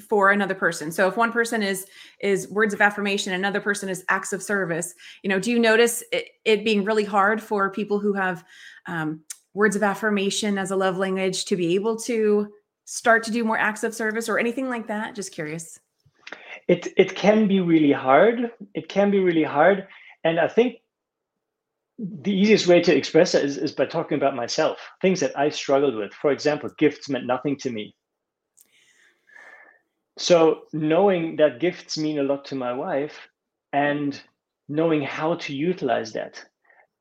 for 0.10 0.31
another 0.31 0.55
person? 0.55 0.91
So 0.91 1.08
if 1.08 1.15
one 1.15 1.31
person 1.31 1.63
is 1.63 1.86
is 2.19 2.49
words 2.49 2.73
of 2.73 2.81
affirmation 2.81 3.34
another 3.34 3.62
person 3.62 3.88
is 3.88 4.03
acts 4.10 4.34
of 4.34 4.43
service 4.43 4.93
you 5.23 5.29
know 5.29 5.39
do 5.39 5.51
you 5.51 5.60
notice 5.60 6.03
it, 6.12 6.29
it 6.43 6.65
being 6.65 6.84
really 6.84 7.05
hard 7.05 7.41
for 7.41 7.69
people 7.69 7.99
who 7.99 8.13
have 8.13 8.43
um, 8.88 9.21
words 9.53 9.75
of 9.75 9.84
affirmation 9.84 10.58
as 10.58 10.71
a 10.71 10.75
love 10.75 10.97
language 10.97 11.45
to 11.45 11.55
be 11.55 11.75
able 11.75 11.97
to 11.97 12.49
start 12.84 13.23
to 13.23 13.31
do 13.31 13.43
more 13.43 13.58
acts 13.58 13.84
of 13.84 13.95
service 13.95 14.29
or 14.29 14.38
anything 14.38 14.69
like 14.69 14.88
that? 14.88 15.15
Just 15.15 15.31
curious 15.31 15.79
it 16.67 16.88
it 16.97 17.15
can 17.15 17.47
be 17.47 17.60
really 17.60 17.91
hard. 17.91 18.51
It 18.73 18.89
can 18.89 19.12
be 19.12 19.19
really 19.19 19.43
hard, 19.43 19.88
and 20.23 20.39
I 20.39 20.47
think 20.47 20.78
the 21.97 22.34
easiest 22.34 22.67
way 22.67 22.82
to 22.82 22.95
express 22.95 23.36
it 23.36 23.45
is, 23.45 23.58
is 23.58 23.71
by 23.71 23.86
talking 23.86 24.17
about 24.17 24.36
myself, 24.36 24.78
things 25.01 25.21
that 25.21 25.38
I 25.38 25.49
struggled 25.49 25.95
with. 25.95 26.13
For 26.13 26.32
example, 26.32 26.69
gifts 26.78 27.08
meant 27.08 27.25
nothing 27.25 27.56
to 27.60 27.71
me. 27.71 27.95
So 30.17 30.63
knowing 30.73 31.38
that 31.38 31.60
gifts 31.60 31.97
mean 31.97 32.19
a 32.19 32.23
lot 32.23 32.45
to 32.45 32.56
my 32.56 32.73
wife 32.73 33.17
and 33.71 34.19
knowing 34.67 35.01
how 35.01 35.36
to 35.36 35.56
utilize 35.56 36.12
that, 36.13 36.43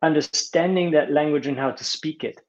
understanding 0.02 0.90
that 0.92 1.10
language 1.10 1.46
and 1.46 1.58
how 1.58 1.72
to 1.72 1.84
speak 1.84 2.22
it, 2.22 2.40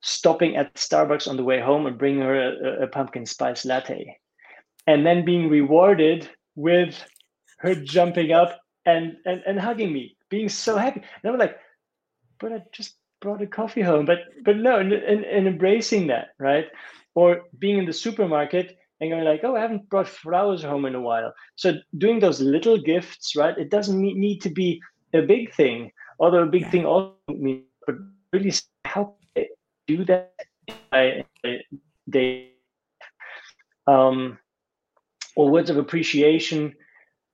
stopping 0.00 0.56
at 0.56 0.74
Starbucks 0.74 1.28
on 1.28 1.36
the 1.36 1.44
way 1.44 1.60
home 1.60 1.86
and 1.86 1.98
bringing 1.98 2.22
her 2.22 2.34
a, 2.34 2.84
a 2.84 2.86
pumpkin 2.88 3.26
spice 3.26 3.64
latte, 3.64 4.18
and 4.86 5.04
then 5.06 5.24
being 5.24 5.48
rewarded 5.48 6.28
with 6.54 7.02
her 7.58 7.74
jumping 7.74 8.32
up 8.32 8.60
and, 8.86 9.16
and, 9.24 9.42
and 9.46 9.58
hugging 9.58 9.92
me, 9.92 10.16
being 10.28 10.48
so 10.48 10.76
happy. 10.76 11.02
And 11.22 11.32
I'm 11.32 11.38
like, 11.38 11.56
but 12.38 12.52
I 12.52 12.62
just 12.72 12.96
brought 13.20 13.42
a 13.42 13.46
coffee 13.46 13.80
home. 13.80 14.04
But 14.04 14.18
but 14.44 14.56
no, 14.56 14.78
and, 14.78 14.92
and, 14.92 15.24
and 15.24 15.46
embracing 15.46 16.08
that, 16.08 16.28
right? 16.38 16.66
Or 17.14 17.42
being 17.58 17.78
in 17.78 17.86
the 17.86 17.92
supermarket 17.92 18.76
and 19.00 19.10
going 19.10 19.24
like, 19.24 19.42
oh, 19.44 19.56
I 19.56 19.60
haven't 19.60 19.88
brought 19.88 20.08
flowers 20.08 20.62
home 20.62 20.84
in 20.84 20.94
a 20.94 21.00
while. 21.00 21.32
So 21.56 21.74
doing 21.98 22.20
those 22.20 22.40
little 22.40 22.78
gifts, 22.78 23.34
right? 23.36 23.56
It 23.56 23.70
doesn't 23.70 23.98
need 23.98 24.40
to 24.42 24.50
be 24.50 24.80
a 25.14 25.22
big 25.22 25.54
thing, 25.54 25.90
although 26.18 26.42
a 26.42 26.46
big 26.46 26.70
thing 26.70 26.84
also 26.84 27.14
means, 27.28 27.64
but 27.86 27.96
really 28.32 28.52
help 28.84 29.18
do 29.86 30.04
that 30.04 30.32
they 32.06 32.50
um 33.86 34.38
or 35.36 35.50
words 35.50 35.70
of 35.70 35.76
appreciation, 35.76 36.74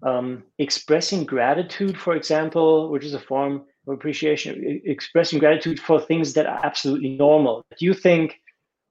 um, 0.02 0.44
expressing 0.58 1.24
gratitude, 1.24 1.98
for 1.98 2.14
example, 2.14 2.90
which 2.90 3.04
is 3.04 3.14
a 3.14 3.20
form 3.20 3.64
of 3.86 3.94
appreciation, 3.94 4.80
expressing 4.84 5.38
gratitude 5.38 5.78
for 5.80 6.00
things 6.00 6.32
that 6.34 6.46
are 6.46 6.60
absolutely 6.64 7.16
normal. 7.16 7.64
Do 7.78 7.84
you 7.84 7.94
think 7.94 8.40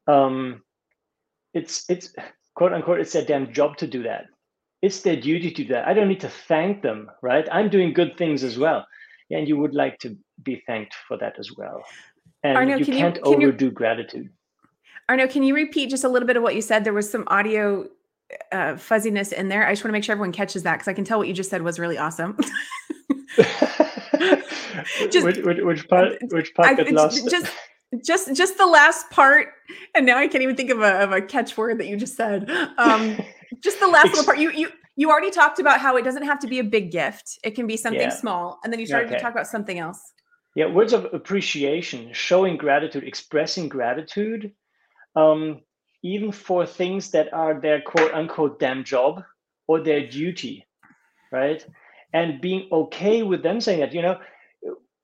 um, 0.07 0.61
it's 1.53 1.89
it's 1.89 2.13
quote 2.55 2.73
unquote 2.73 2.99
it's 2.99 3.13
their 3.13 3.25
damn 3.25 3.51
job 3.53 3.77
to 3.77 3.87
do 3.87 4.03
that? 4.03 4.25
It's 4.81 5.01
their 5.01 5.15
duty 5.15 5.51
to 5.51 5.63
do 5.63 5.73
that. 5.73 5.87
I 5.87 5.93
don't 5.93 6.07
need 6.07 6.21
to 6.21 6.29
thank 6.29 6.81
them, 6.81 7.09
right? 7.21 7.47
I'm 7.51 7.69
doing 7.69 7.93
good 7.93 8.17
things 8.17 8.43
as 8.43 8.57
well, 8.57 8.85
and 9.31 9.47
you 9.47 9.57
would 9.57 9.73
like 9.73 9.97
to 9.99 10.17
be 10.43 10.61
thanked 10.67 10.95
for 11.07 11.17
that 11.17 11.37
as 11.39 11.51
well. 11.57 11.83
And 12.43 12.57
Arno, 12.57 12.77
you 12.77 12.85
can 12.85 12.93
can't 12.93 13.15
you, 13.17 13.21
can 13.23 13.33
overdo 13.33 13.65
you, 13.65 13.71
gratitude. 13.71 14.29
Arno, 15.09 15.27
can 15.27 15.43
you 15.43 15.55
repeat 15.55 15.89
just 15.89 16.03
a 16.03 16.09
little 16.09 16.27
bit 16.27 16.37
of 16.37 16.43
what 16.43 16.55
you 16.55 16.61
said? 16.61 16.83
There 16.83 16.93
was 16.93 17.09
some 17.09 17.25
audio 17.27 17.89
uh, 18.51 18.77
fuzziness 18.77 19.31
in 19.31 19.49
there. 19.49 19.65
I 19.65 19.71
just 19.71 19.83
want 19.83 19.89
to 19.89 19.93
make 19.93 20.03
sure 20.03 20.13
everyone 20.13 20.31
catches 20.31 20.63
that 20.63 20.75
because 20.75 20.87
I 20.87 20.93
can 20.93 21.03
tell 21.03 21.17
what 21.17 21.27
you 21.27 21.33
just 21.33 21.49
said 21.49 21.61
was 21.61 21.79
really 21.79 21.97
awesome. 21.97 22.37
just, 25.09 25.25
which, 25.25 25.37
which, 25.37 25.57
which, 25.61 25.87
part? 25.87 26.17
Which 26.29 26.53
part 26.53 26.79
I, 26.79 26.89
lost? 26.89 27.29
Just, 27.29 27.51
just, 28.05 28.35
just 28.35 28.57
the 28.57 28.65
last 28.65 29.09
part, 29.09 29.47
and 29.95 30.05
now 30.05 30.17
I 30.17 30.27
can't 30.27 30.43
even 30.43 30.55
think 30.55 30.69
of 30.69 30.81
a, 30.81 31.03
of 31.03 31.11
a 31.11 31.21
catchword 31.21 31.79
that 31.79 31.87
you 31.87 31.97
just 31.97 32.15
said. 32.15 32.49
Um, 32.77 33.17
just 33.63 33.79
the 33.79 33.87
last 33.87 34.09
little 34.09 34.25
part. 34.25 34.37
You, 34.37 34.51
you, 34.51 34.69
you 34.95 35.09
already 35.09 35.31
talked 35.31 35.59
about 35.59 35.79
how 35.79 35.97
it 35.97 36.03
doesn't 36.03 36.23
have 36.23 36.39
to 36.39 36.47
be 36.47 36.59
a 36.59 36.63
big 36.63 36.91
gift; 36.91 37.39
it 37.43 37.51
can 37.51 37.67
be 37.67 37.77
something 37.77 38.01
yeah. 38.01 38.09
small, 38.09 38.59
and 38.63 38.71
then 38.71 38.79
you 38.79 38.85
started 38.85 39.07
okay. 39.07 39.17
to 39.17 39.21
talk 39.21 39.31
about 39.31 39.47
something 39.47 39.79
else. 39.79 39.99
Yeah, 40.55 40.67
words 40.67 40.93
of 40.93 41.07
appreciation, 41.13 42.09
showing 42.13 42.57
gratitude, 42.57 43.03
expressing 43.03 43.69
gratitude. 43.69 44.51
Um, 45.15 45.61
even 46.03 46.31
for 46.31 46.65
things 46.65 47.11
that 47.11 47.33
are 47.33 47.59
their 47.59 47.81
quote 47.81 48.13
unquote 48.13 48.59
damn 48.59 48.83
job 48.83 49.23
or 49.67 49.81
their 49.81 50.07
duty, 50.07 50.65
right? 51.31 51.65
And 52.13 52.41
being 52.41 52.67
okay 52.71 53.23
with 53.23 53.43
them 53.43 53.61
saying 53.61 53.81
that, 53.81 53.93
you 53.93 54.01
know, 54.01 54.17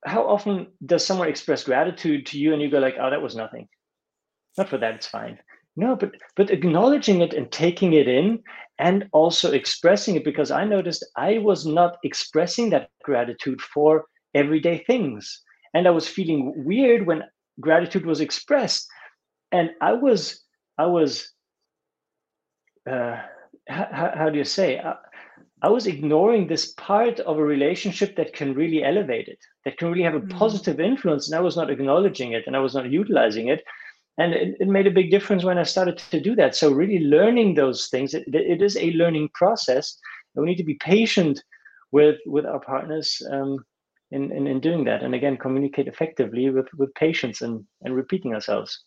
how 0.04 0.26
often 0.26 0.68
does 0.84 1.04
someone 1.04 1.28
express 1.28 1.64
gratitude 1.64 2.26
to 2.26 2.38
you 2.38 2.52
and 2.52 2.62
you 2.62 2.70
go 2.70 2.78
like, 2.78 2.96
oh, 3.00 3.10
that 3.10 3.22
was 3.22 3.36
nothing. 3.36 3.68
Not 4.56 4.68
for 4.68 4.78
that, 4.78 4.94
it's 4.94 5.06
fine. 5.06 5.38
No, 5.76 5.94
but 5.94 6.12
but 6.36 6.50
acknowledging 6.50 7.20
it 7.20 7.34
and 7.34 7.52
taking 7.52 7.92
it 7.92 8.08
in 8.08 8.42
and 8.78 9.08
also 9.12 9.52
expressing 9.52 10.16
it 10.16 10.24
because 10.24 10.50
I 10.50 10.64
noticed 10.64 11.04
I 11.16 11.38
was 11.38 11.66
not 11.66 11.98
expressing 12.02 12.70
that 12.70 12.88
gratitude 13.02 13.60
for 13.60 14.06
everyday 14.34 14.78
things. 14.78 15.42
And 15.74 15.86
I 15.86 15.90
was 15.90 16.08
feeling 16.08 16.64
weird 16.64 17.06
when 17.06 17.24
gratitude 17.60 18.06
was 18.06 18.20
expressed. 18.20 18.88
And 19.52 19.70
I 19.82 19.92
was 19.92 20.45
I 20.78 20.86
was, 20.86 21.32
uh, 22.88 23.16
how, 23.68 24.12
how 24.14 24.30
do 24.30 24.38
you 24.38 24.44
say? 24.44 24.78
I, 24.78 24.94
I 25.62 25.70
was 25.70 25.86
ignoring 25.86 26.46
this 26.46 26.72
part 26.72 27.18
of 27.20 27.38
a 27.38 27.44
relationship 27.44 28.16
that 28.16 28.34
can 28.34 28.54
really 28.54 28.84
elevate 28.84 29.28
it, 29.28 29.38
that 29.64 29.78
can 29.78 29.88
really 29.88 30.02
have 30.02 30.14
a 30.14 30.20
mm-hmm. 30.20 30.36
positive 30.38 30.80
influence. 30.80 31.28
And 31.28 31.36
I 31.36 31.40
was 31.40 31.56
not 31.56 31.70
acknowledging 31.70 32.32
it 32.32 32.44
and 32.46 32.54
I 32.54 32.60
was 32.60 32.74
not 32.74 32.90
utilizing 32.90 33.48
it. 33.48 33.64
And 34.18 34.32
it, 34.32 34.56
it, 34.60 34.68
made 34.68 34.86
a 34.86 34.90
big 34.90 35.10
difference 35.10 35.44
when 35.44 35.58
I 35.58 35.62
started 35.62 35.98
to 35.98 36.20
do 36.20 36.34
that. 36.36 36.54
So, 36.54 36.70
really 36.70 37.00
learning 37.00 37.54
those 37.54 37.88
things, 37.88 38.14
it, 38.14 38.24
it 38.28 38.62
is 38.62 38.76
a 38.76 38.92
learning 38.92 39.28
process. 39.34 39.98
And 40.34 40.42
we 40.42 40.50
need 40.50 40.56
to 40.56 40.64
be 40.64 40.78
patient 40.80 41.42
with, 41.92 42.16
with 42.24 42.46
our 42.46 42.60
partners 42.60 43.20
um, 43.30 43.58
in, 44.10 44.32
in, 44.32 44.46
in 44.46 44.60
doing 44.60 44.84
that. 44.84 45.02
And 45.02 45.14
again, 45.14 45.36
communicate 45.36 45.86
effectively 45.86 46.48
with, 46.48 46.66
with 46.78 46.94
patience 46.94 47.42
and, 47.42 47.64
and 47.82 47.94
repeating 47.94 48.34
ourselves. 48.34 48.84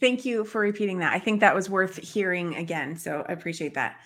Thank 0.00 0.24
you 0.24 0.44
for 0.44 0.60
repeating 0.60 0.98
that. 0.98 1.12
I 1.12 1.18
think 1.18 1.40
that 1.40 1.54
was 1.54 1.68
worth 1.68 1.96
hearing 1.96 2.56
again. 2.56 2.96
So 2.96 3.24
I 3.28 3.32
appreciate 3.32 3.74
that. 3.74 4.00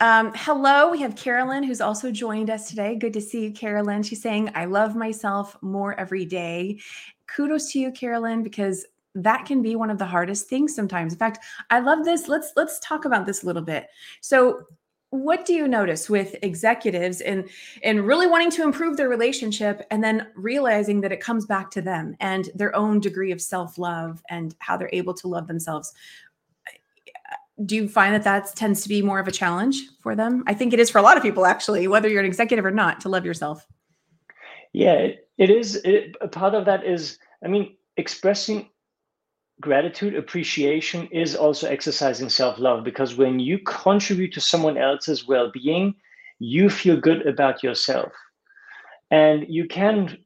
Um, 0.00 0.32
hello, 0.36 0.90
we 0.90 1.00
have 1.00 1.16
Carolyn 1.16 1.64
who's 1.64 1.80
also 1.80 2.12
joined 2.12 2.50
us 2.50 2.68
today. 2.68 2.94
Good 2.94 3.14
to 3.14 3.20
see 3.20 3.44
you, 3.44 3.52
Carolyn. 3.52 4.04
She's 4.04 4.22
saying, 4.22 4.50
I 4.54 4.66
love 4.66 4.94
myself 4.94 5.56
more 5.60 5.98
every 5.98 6.24
day. 6.24 6.78
Kudos 7.26 7.72
to 7.72 7.80
you, 7.80 7.90
Carolyn, 7.90 8.44
because 8.44 8.86
that 9.16 9.44
can 9.44 9.60
be 9.60 9.74
one 9.74 9.90
of 9.90 9.98
the 9.98 10.06
hardest 10.06 10.48
things 10.48 10.74
sometimes. 10.74 11.14
In 11.14 11.18
fact, 11.18 11.44
I 11.70 11.80
love 11.80 12.04
this. 12.04 12.28
Let's 12.28 12.52
let's 12.54 12.78
talk 12.78 13.06
about 13.06 13.26
this 13.26 13.42
a 13.42 13.46
little 13.46 13.62
bit. 13.62 13.88
So 14.20 14.62
what 15.10 15.46
do 15.46 15.54
you 15.54 15.66
notice 15.66 16.10
with 16.10 16.36
executives 16.42 17.20
and 17.20 17.48
and 17.82 18.06
really 18.06 18.26
wanting 18.26 18.50
to 18.50 18.62
improve 18.62 18.96
their 18.96 19.08
relationship 19.08 19.86
and 19.90 20.04
then 20.04 20.26
realizing 20.34 21.00
that 21.00 21.12
it 21.12 21.20
comes 21.20 21.46
back 21.46 21.70
to 21.70 21.80
them 21.80 22.14
and 22.20 22.50
their 22.54 22.74
own 22.76 23.00
degree 23.00 23.32
of 23.32 23.40
self-love 23.40 24.22
and 24.28 24.54
how 24.58 24.76
they're 24.76 24.90
able 24.92 25.14
to 25.14 25.28
love 25.28 25.46
themselves? 25.46 25.92
Do 27.64 27.74
you 27.74 27.88
find 27.88 28.14
that 28.14 28.22
that 28.24 28.54
tends 28.54 28.82
to 28.82 28.88
be 28.88 29.02
more 29.02 29.18
of 29.18 29.26
a 29.26 29.32
challenge 29.32 29.82
for 30.00 30.14
them? 30.14 30.44
I 30.46 30.54
think 30.54 30.72
it 30.72 30.78
is 30.78 30.90
for 30.90 30.98
a 30.98 31.02
lot 31.02 31.16
of 31.16 31.22
people 31.22 31.46
actually 31.46 31.88
whether 31.88 32.08
you're 32.08 32.20
an 32.20 32.26
executive 32.26 32.64
or 32.64 32.70
not 32.70 33.00
to 33.00 33.08
love 33.08 33.24
yourself. 33.24 33.66
Yeah 34.72 35.08
it 35.38 35.50
is 35.50 35.76
it, 35.84 36.16
part 36.32 36.54
of 36.54 36.66
that 36.66 36.84
is 36.84 37.18
i 37.44 37.48
mean 37.48 37.76
expressing 37.96 38.68
gratitude 39.60 40.14
appreciation 40.14 41.08
is 41.10 41.34
also 41.34 41.68
exercising 41.68 42.28
self-love 42.28 42.84
because 42.84 43.16
when 43.16 43.38
you 43.38 43.58
contribute 43.66 44.32
to 44.32 44.40
someone 44.40 44.76
else's 44.76 45.26
well-being 45.26 45.94
you 46.38 46.70
feel 46.70 46.96
good 46.96 47.26
about 47.26 47.62
yourself. 47.62 48.12
And 49.10 49.46
you 49.48 49.66
can 49.66 50.18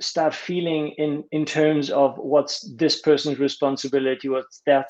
start 0.00 0.34
feeling 0.34 0.88
in 0.98 1.24
in 1.32 1.46
terms 1.46 1.90
of 1.90 2.18
what's 2.18 2.70
this 2.76 3.00
person's 3.00 3.38
responsibility 3.38 4.28
what's 4.28 4.60
that 4.66 4.88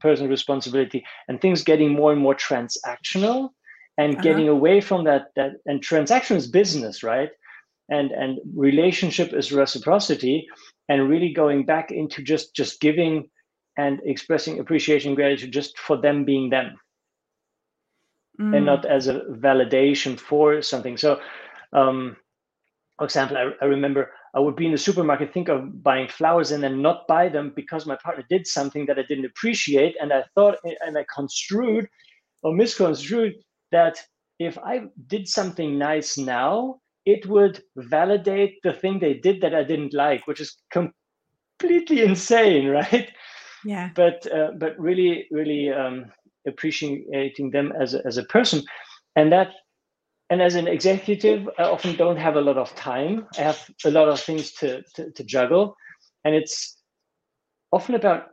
person's 0.00 0.28
responsibility 0.28 1.04
and 1.28 1.40
things 1.40 1.62
getting 1.62 1.92
more 1.92 2.10
and 2.10 2.20
more 2.20 2.34
transactional 2.34 3.50
and 3.96 4.14
uh-huh. 4.14 4.22
getting 4.22 4.48
away 4.48 4.80
from 4.80 5.04
that 5.04 5.26
that 5.36 5.52
and 5.66 5.82
transaction 5.82 6.36
is 6.36 6.48
business 6.48 7.02
right? 7.02 7.30
And 7.88 8.10
and 8.10 8.40
relationship 8.56 9.32
is 9.32 9.52
reciprocity 9.52 10.48
and 10.88 11.08
really 11.08 11.32
going 11.32 11.64
back 11.64 11.90
into 11.90 12.22
just 12.22 12.54
just 12.54 12.80
giving 12.80 13.28
and 13.76 14.00
expressing 14.04 14.60
appreciation 14.60 15.10
and 15.10 15.16
gratitude 15.16 15.52
just 15.52 15.78
for 15.78 15.96
them 15.96 16.24
being 16.24 16.50
them. 16.50 16.78
Mm. 18.40 18.56
and 18.56 18.66
not 18.66 18.84
as 18.84 19.06
a 19.06 19.20
validation 19.30 20.18
for 20.18 20.60
something. 20.60 20.96
So 20.96 21.20
um 21.72 22.16
for 22.98 23.04
example 23.04 23.36
I, 23.36 23.52
I 23.62 23.66
remember 23.66 24.10
i 24.34 24.40
would 24.40 24.56
be 24.56 24.66
in 24.66 24.72
the 24.72 24.78
supermarket 24.78 25.32
think 25.32 25.48
of 25.48 25.82
buying 25.84 26.08
flowers 26.08 26.50
and 26.50 26.62
then 26.62 26.82
not 26.82 27.06
buy 27.06 27.28
them 27.28 27.52
because 27.54 27.86
my 27.86 27.96
partner 28.02 28.24
did 28.28 28.46
something 28.46 28.86
that 28.86 28.98
i 28.98 29.02
didn't 29.08 29.24
appreciate. 29.26 29.94
And 30.00 30.12
i 30.12 30.24
thought 30.34 30.58
and 30.64 30.98
i 30.98 31.04
construed 31.14 31.88
or 32.42 32.52
misconstrued 32.52 33.34
that 33.70 34.00
if 34.40 34.58
i 34.58 34.82
did 35.06 35.28
something 35.28 35.78
nice 35.78 36.18
now 36.18 36.80
it 37.06 37.26
would 37.26 37.62
validate 37.76 38.58
the 38.62 38.72
thing 38.72 38.98
they 38.98 39.14
did 39.14 39.40
that 39.42 39.54
I 39.54 39.64
didn't 39.64 39.94
like, 39.94 40.26
which 40.26 40.40
is 40.40 40.56
completely 40.70 42.02
insane, 42.02 42.68
right? 42.80 43.10
Yeah. 43.64 43.90
But 43.94 44.30
uh, 44.32 44.52
but 44.58 44.78
really 44.78 45.26
really 45.30 45.70
um, 45.70 46.06
appreciating 46.46 47.50
them 47.50 47.72
as 47.80 47.94
a, 47.94 48.06
as 48.06 48.18
a 48.18 48.24
person, 48.24 48.62
and 49.16 49.32
that 49.32 49.52
and 50.30 50.42
as 50.42 50.54
an 50.54 50.68
executive, 50.68 51.48
I 51.58 51.64
often 51.64 51.96
don't 51.96 52.16
have 52.16 52.36
a 52.36 52.40
lot 52.40 52.58
of 52.58 52.74
time. 52.74 53.26
I 53.38 53.42
have 53.42 53.70
a 53.84 53.90
lot 53.90 54.08
of 54.08 54.20
things 54.20 54.52
to 54.54 54.82
to, 54.94 55.10
to 55.10 55.24
juggle, 55.24 55.76
and 56.24 56.34
it's 56.34 56.76
often 57.72 57.94
about 57.94 58.26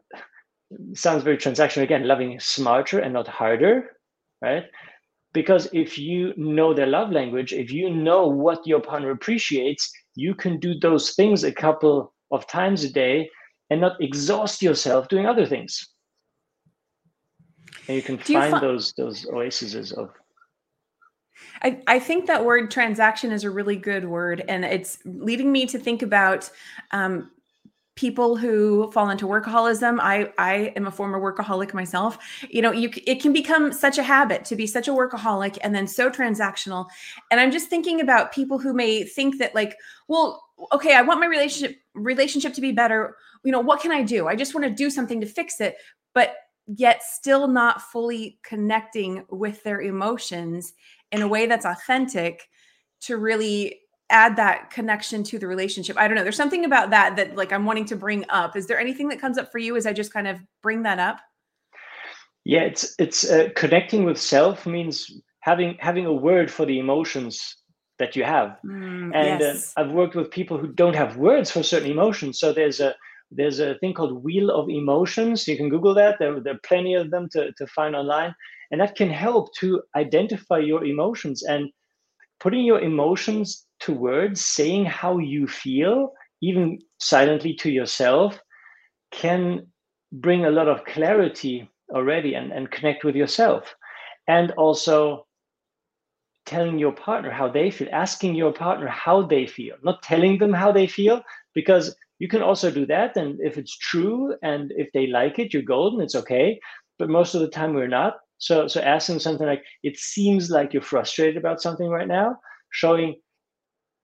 sounds 0.93 1.23
very 1.23 1.37
transactional 1.37 1.83
again, 1.83 2.07
loving 2.07 2.39
smarter 2.39 2.99
and 2.99 3.13
not 3.13 3.27
harder, 3.27 3.97
right? 4.41 4.65
Because 5.33 5.67
if 5.73 5.97
you 5.97 6.33
know 6.37 6.73
their 6.73 6.87
love 6.87 7.11
language 7.11 7.53
if 7.53 7.71
you 7.71 7.89
know 7.89 8.27
what 8.27 8.65
your 8.65 8.79
partner 8.79 9.11
appreciates 9.11 9.91
you 10.15 10.35
can 10.35 10.59
do 10.59 10.77
those 10.79 11.11
things 11.11 11.43
a 11.43 11.51
couple 11.51 12.13
of 12.31 12.47
times 12.47 12.83
a 12.83 12.89
day 12.89 13.29
and 13.69 13.81
not 13.81 14.01
exhaust 14.01 14.61
yourself 14.61 15.07
doing 15.07 15.25
other 15.25 15.45
things. 15.45 15.87
And 17.87 17.95
you 17.95 18.03
can 18.03 18.17
do 18.17 18.33
find 18.33 18.53
you 18.53 18.59
fi- 18.59 18.59
those 18.59 18.93
those 18.93 19.25
oases 19.33 19.91
of 19.93 20.09
I, 21.63 21.81
I 21.87 21.99
think 21.99 22.27
that 22.27 22.45
word 22.45 22.69
transaction 22.69 23.31
is 23.31 23.43
a 23.43 23.49
really 23.49 23.75
good 23.75 24.05
word 24.05 24.43
and 24.47 24.63
it's 24.63 24.99
leading 25.05 25.51
me 25.51 25.65
to 25.67 25.79
think 25.79 26.01
about 26.01 26.49
um, 26.91 27.31
people 27.95 28.37
who 28.37 28.89
fall 28.91 29.09
into 29.09 29.27
workaholism 29.27 29.99
i 29.99 30.31
i 30.37 30.71
am 30.77 30.87
a 30.87 30.91
former 30.91 31.19
workaholic 31.19 31.73
myself. 31.73 32.17
You 32.49 32.61
know 32.61 32.71
you 32.71 32.89
it 33.05 33.21
can 33.21 33.33
become 33.33 33.73
such 33.73 33.97
a 33.97 34.03
habit 34.03 34.45
to 34.45 34.55
be 34.55 34.65
such 34.65 34.87
a 34.87 34.91
workaholic 34.91 35.57
and 35.61 35.75
then 35.75 35.87
so 35.87 36.09
transactional. 36.09 36.87
And 37.29 37.39
i'm 37.39 37.51
just 37.51 37.67
thinking 37.67 37.99
about 38.01 38.31
people 38.31 38.57
who 38.57 38.73
may 38.73 39.03
think 39.03 39.39
that 39.39 39.53
like 39.53 39.75
well 40.07 40.43
okay 40.71 40.95
i 40.95 41.01
want 41.01 41.19
my 41.19 41.25
relationship 41.25 41.77
relationship 41.93 42.53
to 42.53 42.61
be 42.61 42.71
better. 42.71 43.17
You 43.43 43.51
know 43.51 43.59
what 43.59 43.81
can 43.81 43.91
i 43.91 44.03
do? 44.03 44.27
I 44.27 44.35
just 44.35 44.55
want 44.55 44.65
to 44.65 44.71
do 44.71 44.89
something 44.89 45.19
to 45.21 45.27
fix 45.27 45.59
it 45.59 45.75
but 46.13 46.35
yet 46.67 47.03
still 47.03 47.47
not 47.47 47.81
fully 47.81 48.39
connecting 48.43 49.25
with 49.29 49.63
their 49.63 49.81
emotions 49.81 50.73
in 51.11 51.21
a 51.21 51.27
way 51.27 51.45
that's 51.45 51.65
authentic 51.65 52.47
to 53.01 53.17
really 53.17 53.79
add 54.11 54.35
that 54.35 54.69
connection 54.69 55.23
to 55.23 55.39
the 55.39 55.47
relationship. 55.47 55.97
I 55.97 56.07
don't 56.07 56.15
know. 56.15 56.23
There's 56.23 56.37
something 56.37 56.65
about 56.65 56.89
that 56.91 57.15
that 57.15 57.35
like 57.35 57.51
I'm 57.51 57.65
wanting 57.65 57.85
to 57.85 57.95
bring 57.95 58.25
up. 58.29 58.55
Is 58.55 58.67
there 58.67 58.79
anything 58.79 59.09
that 59.09 59.19
comes 59.19 59.37
up 59.37 59.51
for 59.51 59.57
you 59.57 59.75
as 59.75 59.85
I 59.85 59.93
just 59.93 60.13
kind 60.13 60.27
of 60.27 60.39
bring 60.61 60.83
that 60.83 60.99
up? 60.99 61.19
Yeah, 62.43 62.61
it's 62.61 62.95
it's 62.99 63.29
uh, 63.29 63.49
connecting 63.55 64.03
with 64.03 64.19
self 64.19 64.65
means 64.65 65.11
having 65.41 65.77
having 65.79 66.05
a 66.05 66.13
word 66.13 66.51
for 66.51 66.65
the 66.65 66.79
emotions 66.79 67.57
that 67.99 68.15
you 68.15 68.23
have. 68.23 68.57
Mm, 68.65 69.11
and 69.13 69.41
uh, 69.41 69.45
yes. 69.45 69.73
uh, 69.77 69.81
I've 69.81 69.91
worked 69.91 70.15
with 70.15 70.31
people 70.31 70.57
who 70.57 70.67
don't 70.67 70.95
have 70.95 71.17
words 71.17 71.51
for 71.51 71.63
certain 71.63 71.91
emotions. 71.91 72.39
So 72.39 72.51
there's 72.51 72.79
a 72.79 72.95
there's 73.31 73.59
a 73.59 73.75
thing 73.75 73.93
called 73.93 74.23
Wheel 74.23 74.51
of 74.51 74.69
Emotions. 74.69 75.47
You 75.47 75.55
can 75.55 75.69
Google 75.69 75.93
that. 75.95 76.17
There, 76.19 76.39
there 76.39 76.55
are 76.55 76.59
plenty 76.63 76.95
of 76.95 77.11
them 77.11 77.29
to, 77.31 77.51
to 77.53 77.67
find 77.67 77.95
online. 77.95 78.35
And 78.71 78.81
that 78.81 78.95
can 78.95 79.09
help 79.09 79.53
to 79.55 79.81
identify 79.95 80.59
your 80.59 80.83
emotions 80.83 81.43
and 81.43 81.69
putting 82.39 82.65
your 82.65 82.81
emotions 82.81 83.65
to 83.81 83.93
words, 83.93 84.43
saying 84.45 84.85
how 84.85 85.17
you 85.17 85.47
feel, 85.47 86.13
even 86.41 86.79
silently 86.99 87.53
to 87.55 87.69
yourself, 87.69 88.39
can 89.11 89.67
bring 90.11 90.45
a 90.45 90.51
lot 90.51 90.67
of 90.67 90.85
clarity 90.85 91.69
already 91.93 92.33
and, 92.33 92.51
and 92.51 92.71
connect 92.71 93.03
with 93.03 93.15
yourself. 93.15 93.75
And 94.27 94.51
also 94.51 95.25
telling 96.45 96.79
your 96.79 96.91
partner 96.91 97.31
how 97.31 97.49
they 97.49 97.69
feel, 97.71 97.87
asking 97.91 98.35
your 98.35 98.53
partner 98.53 98.87
how 98.87 99.25
they 99.25 99.45
feel, 99.45 99.75
not 99.83 100.01
telling 100.01 100.37
them 100.37 100.53
how 100.53 100.71
they 100.71 100.87
feel, 100.87 101.21
because 101.53 101.95
you 102.19 102.27
can 102.27 102.41
also 102.41 102.69
do 102.71 102.85
that. 102.85 103.17
And 103.17 103.39
if 103.41 103.57
it's 103.57 103.77
true 103.77 104.35
and 104.43 104.71
if 104.75 104.89
they 104.93 105.07
like 105.07 105.39
it, 105.39 105.53
you're 105.53 105.63
golden, 105.63 106.01
it's 106.01 106.15
okay. 106.15 106.59
But 106.99 107.09
most 107.09 107.35
of 107.35 107.41
the 107.41 107.47
time 107.49 107.73
we're 107.73 107.87
not. 107.87 108.17
So 108.37 108.67
so 108.67 108.81
asking 108.81 109.19
something 109.19 109.45
like, 109.45 109.63
it 109.83 109.97
seems 109.97 110.49
like 110.49 110.73
you're 110.73 110.81
frustrated 110.81 111.37
about 111.37 111.61
something 111.61 111.89
right 111.89 112.07
now, 112.07 112.37
showing 112.71 113.15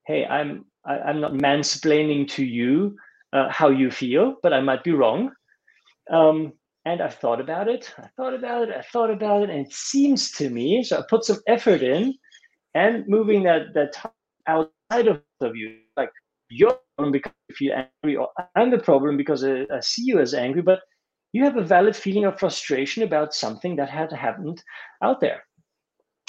hey, 0.08 0.26
I'm 0.26 0.66
I, 0.86 0.96
am 0.96 1.02
i 1.06 1.10
am 1.10 1.22
not 1.22 1.34
mansplaining 1.34 2.30
to 2.30 2.46
you 2.46 2.96
uh, 3.34 3.50
how 3.50 3.70
you 3.70 3.92
feel, 3.92 4.36
but 4.42 4.54
I 4.54 4.62
might 4.62 4.84
be 4.84 4.94
wrong. 4.94 5.32
Um, 6.10 6.54
and 6.86 7.02
I've 7.02 7.16
thought 7.16 7.42
about 7.42 7.68
it. 7.68 7.94
I 7.98 8.08
thought 8.16 8.34
about 8.34 8.70
it. 8.70 8.76
I 8.76 8.82
thought 8.82 9.12
about 9.12 9.44
it, 9.44 9.50
and 9.50 9.68
it 9.68 9.74
seems 9.74 10.32
to 10.34 10.50
me. 10.50 10.82
So 10.84 11.00
I 11.00 11.04
put 11.10 11.26
some 11.26 11.40
effort 11.48 11.82
in, 11.82 12.16
and 12.74 13.06
moving 13.08 13.44
that 13.44 13.74
that 13.74 13.94
outside 14.48 15.08
of, 15.08 15.22
you, 15.56 15.80
like 15.98 16.10
you're 16.50 16.80
because 17.12 17.34
if 17.50 17.60
you're 17.60 17.76
angry, 17.76 18.16
or 18.16 18.30
I'm 18.56 18.72
the 18.72 18.80
problem 18.80 19.18
because 19.18 19.44
I, 19.44 19.66
I 19.72 19.82
see 19.82 20.04
you 20.06 20.20
as 20.20 20.34
angry, 20.34 20.62
but 20.62 20.80
you 21.34 21.44
have 21.44 21.58
a 21.58 21.64
valid 21.64 21.96
feeling 21.96 22.24
of 22.24 22.40
frustration 22.40 23.04
about 23.04 23.34
something 23.34 23.76
that 23.76 23.90
had 23.90 24.14
happened 24.14 24.64
out 25.04 25.20
there, 25.20 25.44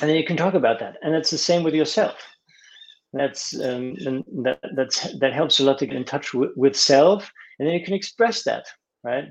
and 0.00 0.10
then 0.10 0.16
you 0.16 0.24
can 0.24 0.36
talk 0.36 0.54
about 0.54 0.80
that. 0.80 0.96
And 1.02 1.14
it's 1.14 1.30
the 1.30 1.38
same 1.38 1.62
with 1.62 1.74
yourself 1.74 2.16
that's 3.12 3.58
um, 3.58 3.94
and 4.06 4.24
that 4.44 4.60
that's 4.76 5.18
that 5.18 5.32
helps 5.32 5.60
a 5.60 5.64
lot 5.64 5.78
to 5.78 5.86
get 5.86 5.96
in 5.96 6.04
touch 6.04 6.34
with, 6.34 6.50
with 6.56 6.76
self 6.76 7.30
and 7.58 7.66
then 7.66 7.74
you 7.74 7.84
can 7.84 7.94
express 7.94 8.42
that 8.42 8.66
right? 9.02 9.24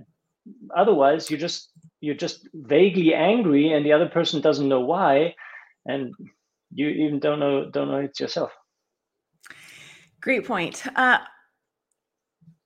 Otherwise 0.75 1.29
you're 1.29 1.39
just 1.39 1.71
you're 2.01 2.15
just 2.15 2.47
vaguely 2.53 3.13
angry 3.13 3.73
and 3.73 3.85
the 3.85 3.93
other 3.93 4.07
person 4.07 4.41
doesn't 4.41 4.69
know 4.69 4.81
why 4.81 5.35
and 5.85 6.13
you 6.73 6.87
even 6.87 7.19
don't 7.19 7.39
know 7.39 7.69
don't 7.69 7.89
know 7.89 7.97
it's 7.97 8.19
yourself. 8.19 8.51
Great 10.21 10.45
point. 10.45 10.83
Uh, 10.95 11.19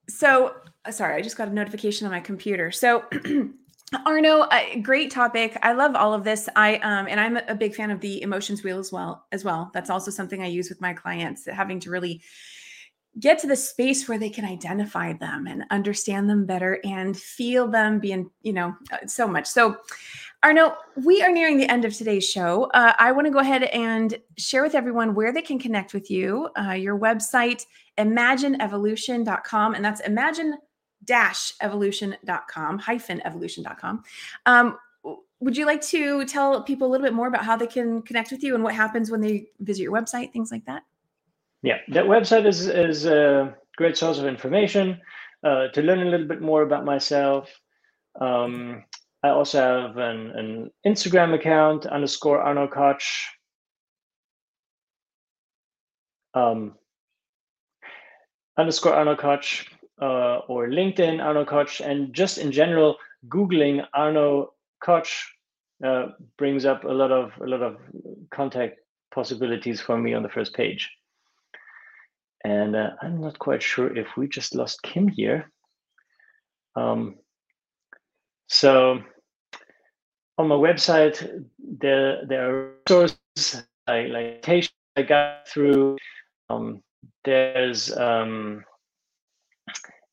so 0.09 0.55
sorry 0.89 1.15
i 1.15 1.21
just 1.21 1.37
got 1.37 1.47
a 1.47 1.53
notification 1.53 2.05
on 2.05 2.11
my 2.11 2.19
computer. 2.19 2.71
So 2.71 3.03
Arno, 4.05 4.41
uh, 4.41 4.77
great 4.81 5.11
topic. 5.11 5.57
I 5.61 5.73
love 5.73 5.95
all 5.95 6.13
of 6.13 6.23
this. 6.23 6.47
I 6.55 6.77
um 6.77 7.07
and 7.09 7.19
I'm 7.19 7.37
a 7.37 7.55
big 7.55 7.75
fan 7.75 7.91
of 7.91 7.99
the 7.99 8.21
emotions 8.21 8.63
wheel 8.63 8.79
as 8.79 8.91
well 8.91 9.25
as 9.31 9.43
well. 9.43 9.69
That's 9.73 9.89
also 9.89 10.11
something 10.11 10.41
I 10.41 10.47
use 10.47 10.69
with 10.69 10.79
my 10.79 10.93
clients, 10.93 11.45
having 11.45 11.79
to 11.81 11.89
really 11.89 12.21
get 13.19 13.37
to 13.39 13.47
the 13.47 13.55
space 13.55 14.07
where 14.07 14.17
they 14.17 14.29
can 14.29 14.45
identify 14.45 15.11
them 15.11 15.45
and 15.45 15.65
understand 15.69 16.29
them 16.29 16.45
better 16.45 16.79
and 16.85 17.17
feel 17.17 17.67
them 17.67 17.99
being, 17.99 18.31
you 18.41 18.53
know, 18.53 18.73
uh, 18.93 19.05
so 19.05 19.27
much. 19.27 19.45
So 19.45 19.75
Arno, 20.41 20.75
we 20.95 21.21
are 21.21 21.31
nearing 21.31 21.57
the 21.57 21.69
end 21.69 21.83
of 21.83 21.93
today's 21.93 22.27
show. 22.27 22.63
Uh, 22.73 22.93
I 22.97 23.11
want 23.11 23.27
to 23.27 23.31
go 23.31 23.39
ahead 23.39 23.63
and 23.63 24.17
share 24.37 24.63
with 24.63 24.73
everyone 24.73 25.13
where 25.13 25.33
they 25.33 25.41
can 25.41 25.59
connect 25.59 25.93
with 25.93 26.09
you. 26.09 26.49
Uh, 26.57 26.71
your 26.71 26.97
website, 26.97 27.65
imagineevolution.com, 27.97 29.75
and 29.75 29.83
that's 29.83 29.99
imagine 29.99 30.55
evolution.com, 31.09 32.79
hyphen 32.79 33.21
evolution.com. 33.25 34.03
Um, 34.45 34.77
would 35.41 35.57
you 35.57 35.65
like 35.65 35.81
to 35.81 36.23
tell 36.25 36.61
people 36.63 36.87
a 36.87 36.89
little 36.89 37.05
bit 37.05 37.13
more 37.13 37.27
about 37.27 37.43
how 37.43 37.57
they 37.57 37.67
can 37.67 38.01
connect 38.03 38.31
with 38.31 38.43
you 38.43 38.53
and 38.53 38.63
what 38.63 38.75
happens 38.75 39.09
when 39.09 39.21
they 39.21 39.47
visit 39.59 39.81
your 39.81 39.91
website, 39.91 40.31
things 40.31 40.51
like 40.51 40.65
that? 40.65 40.83
Yeah, 41.63 41.77
that 41.89 42.05
website 42.05 42.45
is, 42.45 42.67
is 42.67 43.05
a 43.05 43.55
great 43.75 43.97
source 43.97 44.19
of 44.19 44.25
information 44.25 44.99
uh, 45.43 45.69
to 45.69 45.81
learn 45.81 46.01
a 46.01 46.09
little 46.09 46.27
bit 46.27 46.41
more 46.41 46.61
about 46.61 46.85
myself. 46.85 47.49
Um, 48.19 48.83
I 49.23 49.29
also 49.29 49.59
have 49.59 49.97
an, 49.97 50.31
an 50.31 50.71
Instagram 50.85 51.33
account 51.33 51.85
underscore 51.87 52.41
Arno 52.41 52.67
Koch. 52.67 53.27
Um, 56.33 56.75
underscore 58.57 58.93
Arno 58.93 59.15
Koch 59.15 59.70
uh, 60.01 60.39
or 60.47 60.67
LinkedIn 60.67 61.23
Arno 61.23 61.45
Koch, 61.45 61.79
and 61.81 62.13
just 62.13 62.37
in 62.37 62.51
general, 62.51 62.97
Googling 63.27 63.85
Arno 63.93 64.53
Koch 64.83 65.07
uh, 65.83 66.07
brings 66.37 66.65
up 66.65 66.83
a 66.83 66.91
lot 66.91 67.11
of 67.11 67.31
a 67.41 67.45
lot 67.45 67.61
of 67.61 67.77
contact 68.31 68.79
possibilities 69.13 69.81
for 69.81 69.97
me 69.97 70.13
on 70.13 70.23
the 70.23 70.29
first 70.29 70.53
page. 70.53 70.89
And 72.43 72.75
uh, 72.75 72.91
I'm 73.01 73.21
not 73.21 73.37
quite 73.37 73.61
sure 73.61 73.95
if 73.95 74.07
we 74.17 74.27
just 74.27 74.55
lost 74.55 74.81
Kim 74.81 75.07
here. 75.07 75.51
Um, 76.75 77.17
so 78.47 79.01
on 80.37 80.47
my 80.47 80.55
website, 80.55 81.45
there 81.59 82.25
there 82.25 82.49
are 82.49 82.73
resources 82.87 83.63
like 83.87 84.09
like 84.09 84.69
I 84.95 85.01
got 85.03 85.47
through. 85.47 85.97
Um, 86.49 86.81
there's 87.23 87.95
um, 87.95 88.63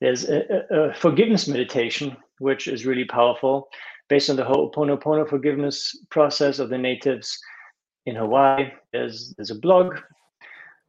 there's 0.00 0.28
a, 0.28 0.64
a, 0.70 0.94
forgiveness 0.94 1.48
meditation, 1.48 2.16
which 2.38 2.68
is 2.68 2.86
really 2.86 3.04
powerful, 3.04 3.68
based 4.08 4.30
on 4.30 4.36
the 4.36 4.44
Ho'oponopono 4.44 5.28
forgiveness 5.28 5.96
process 6.10 6.58
of 6.60 6.68
the 6.68 6.78
natives 6.78 7.38
in 8.06 8.14
Hawaii. 8.14 8.70
There's 8.92 9.34
there's 9.36 9.50
a 9.50 9.58
blog, 9.58 9.98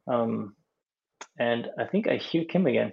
um, 0.06 0.54
and 1.38 1.68
I 1.78 1.84
think 1.84 2.08
I 2.08 2.16
hear 2.16 2.44
Kim 2.44 2.66
again. 2.66 2.92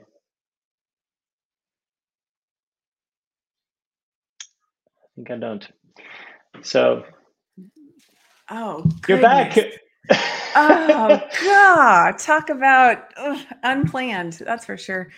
I 5.04 5.08
think 5.16 5.32
I 5.32 5.38
don't. 5.38 5.68
So, 6.64 7.06
oh, 8.50 8.82
goodness. 9.02 9.08
you're 9.08 9.22
back. 9.22 9.58
oh 10.56 11.22
God! 11.44 12.18
Talk 12.18 12.50
about 12.50 13.04
ugh, 13.18 13.40
unplanned. 13.62 14.42
That's 14.44 14.66
for 14.66 14.78
sure. 14.78 15.10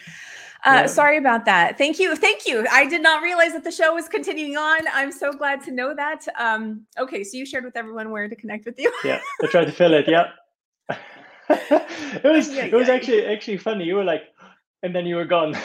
Uh, 0.66 0.72
yeah. 0.82 0.86
Sorry 0.88 1.18
about 1.18 1.46
that. 1.46 1.78
Thank 1.78 2.00
you. 2.00 2.16
Thank 2.16 2.46
you. 2.46 2.68
I 2.70 2.86
did 2.86 3.02
not 3.02 3.24
realize 3.24 3.54
that 3.54 3.64
the 3.64 3.72
show 3.72 3.94
was 3.94 4.10
continuing 4.10 4.58
on. 4.58 4.82
I'm 4.94 5.12
so 5.12 5.32
glad 5.32 5.64
to 5.64 5.72
know 5.72 5.94
that. 5.96 6.28
Um, 6.38 6.86
okay, 6.98 7.24
so 7.24 7.38
you 7.38 7.46
shared 7.46 7.64
with 7.64 7.78
everyone 7.78 8.12
where 8.12 8.28
to 8.28 8.36
connect 8.36 8.66
with 8.66 8.78
you. 8.78 8.92
yeah, 9.04 9.22
I 9.42 9.48
tried 9.48 9.66
to 9.66 9.72
fill 9.72 9.94
it. 9.94 10.08
Yeah. 10.08 10.32
it 11.50 12.24
was 12.24 12.50
yeah, 12.52 12.66
it 12.66 12.74
was 12.74 12.90
actually 12.90 13.26
actually 13.26 13.58
funny. 13.58 13.86
You 13.86 13.96
were 13.96 14.04
like, 14.04 14.24
and 14.84 14.94
then 14.94 15.06
you 15.06 15.16
were 15.16 15.26
gone. 15.26 15.56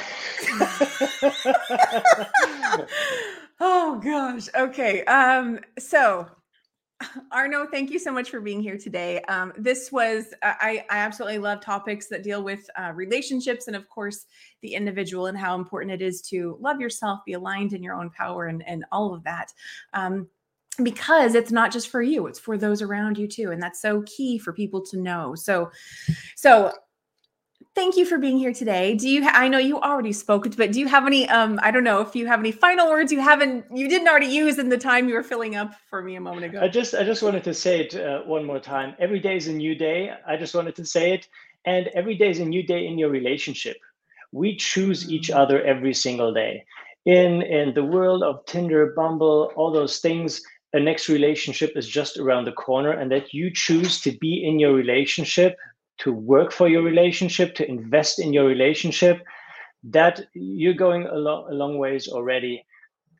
oh 3.60 4.00
gosh. 4.02 4.48
Okay. 4.54 5.04
Um, 5.04 5.58
so 5.78 6.26
Arno, 7.32 7.66
thank 7.66 7.90
you 7.90 7.98
so 7.98 8.12
much 8.12 8.30
for 8.30 8.40
being 8.40 8.62
here 8.62 8.78
today. 8.78 9.20
Um, 9.22 9.52
this 9.56 9.90
was, 9.90 10.34
I, 10.42 10.84
I 10.90 10.98
absolutely 10.98 11.38
love 11.38 11.60
topics 11.60 12.08
that 12.08 12.22
deal 12.22 12.42
with 12.42 12.68
uh, 12.78 12.92
relationships 12.94 13.66
and, 13.66 13.76
of 13.76 13.88
course, 13.88 14.26
the 14.62 14.74
individual 14.74 15.26
and 15.26 15.38
how 15.38 15.54
important 15.54 15.92
it 15.92 16.02
is 16.02 16.22
to 16.22 16.56
love 16.60 16.80
yourself, 16.80 17.20
be 17.24 17.34
aligned 17.34 17.72
in 17.72 17.82
your 17.82 17.94
own 17.94 18.10
power, 18.10 18.46
and, 18.46 18.66
and 18.66 18.84
all 18.92 19.14
of 19.14 19.24
that. 19.24 19.52
Um, 19.92 20.28
because 20.82 21.36
it's 21.36 21.52
not 21.52 21.70
just 21.70 21.88
for 21.88 22.02
you 22.02 22.26
it's 22.26 22.40
for 22.40 22.58
those 22.58 22.82
around 22.82 23.16
you 23.16 23.28
too 23.28 23.52
and 23.52 23.62
that's 23.62 23.80
so 23.80 24.02
key 24.06 24.38
for 24.38 24.52
people 24.52 24.84
to 24.84 24.98
know 24.98 25.32
so 25.36 25.70
so 26.34 26.72
thank 27.74 27.96
you 27.96 28.06
for 28.06 28.18
being 28.18 28.38
here 28.38 28.52
today. 28.52 28.94
Do 28.94 29.08
you? 29.08 29.24
Ha- 29.24 29.32
I 29.34 29.48
know 29.48 29.58
you 29.58 29.80
already 29.80 30.12
spoke, 30.12 30.44
but 30.56 30.72
do 30.72 30.80
you 30.80 30.86
have 30.88 31.06
any? 31.06 31.28
Um, 31.28 31.58
I 31.62 31.70
don't 31.70 31.84
know 31.84 32.00
if 32.00 32.14
you 32.14 32.26
have 32.26 32.40
any 32.40 32.52
final 32.52 32.88
words 32.88 33.12
you 33.12 33.20
haven't, 33.20 33.64
you 33.72 33.88
didn't 33.88 34.08
already 34.08 34.26
use 34.26 34.58
in 34.58 34.68
the 34.68 34.78
time 34.78 35.08
you 35.08 35.14
were 35.14 35.22
filling 35.22 35.56
up 35.56 35.74
for 35.88 36.02
me 36.02 36.16
a 36.16 36.20
moment 36.20 36.46
ago. 36.46 36.60
I 36.60 36.68
just, 36.68 36.94
I 36.94 37.04
just 37.04 37.22
wanted 37.22 37.44
to 37.44 37.54
say 37.54 37.80
it 37.80 37.94
uh, 37.94 38.22
one 38.22 38.44
more 38.44 38.60
time. 38.60 38.94
Every 38.98 39.20
day 39.20 39.36
is 39.36 39.48
a 39.48 39.52
new 39.52 39.74
day. 39.74 40.12
I 40.26 40.36
just 40.36 40.54
wanted 40.54 40.76
to 40.76 40.84
say 40.84 41.12
it, 41.12 41.28
and 41.64 41.88
every 41.88 42.14
day 42.14 42.30
is 42.30 42.40
a 42.40 42.44
new 42.44 42.62
day 42.62 42.86
in 42.86 42.98
your 42.98 43.10
relationship. 43.10 43.76
We 44.32 44.56
choose 44.56 45.10
each 45.10 45.28
mm. 45.28 45.36
other 45.36 45.62
every 45.62 45.94
single 45.94 46.32
day. 46.32 46.64
In 47.04 47.42
in 47.42 47.74
the 47.74 47.84
world 47.84 48.22
of 48.22 48.44
Tinder, 48.46 48.92
Bumble, 48.96 49.52
all 49.56 49.72
those 49.72 49.98
things. 49.98 50.42
A 50.72 50.80
next 50.80 51.08
relationship 51.08 51.76
is 51.76 51.86
just 51.86 52.18
around 52.18 52.46
the 52.46 52.52
corner, 52.52 52.90
and 52.90 53.08
that 53.12 53.32
you 53.32 53.48
choose 53.48 54.00
to 54.00 54.10
be 54.10 54.44
in 54.44 54.58
your 54.58 54.72
relationship 54.72 55.56
to 55.98 56.12
work 56.12 56.52
for 56.52 56.68
your 56.68 56.82
relationship, 56.82 57.54
to 57.56 57.68
invest 57.68 58.18
in 58.18 58.32
your 58.32 58.46
relationship, 58.46 59.22
that 59.84 60.26
you're 60.34 60.74
going 60.74 61.06
a, 61.06 61.14
lo- 61.14 61.46
a 61.50 61.54
long 61.54 61.78
ways 61.78 62.08
already. 62.08 62.64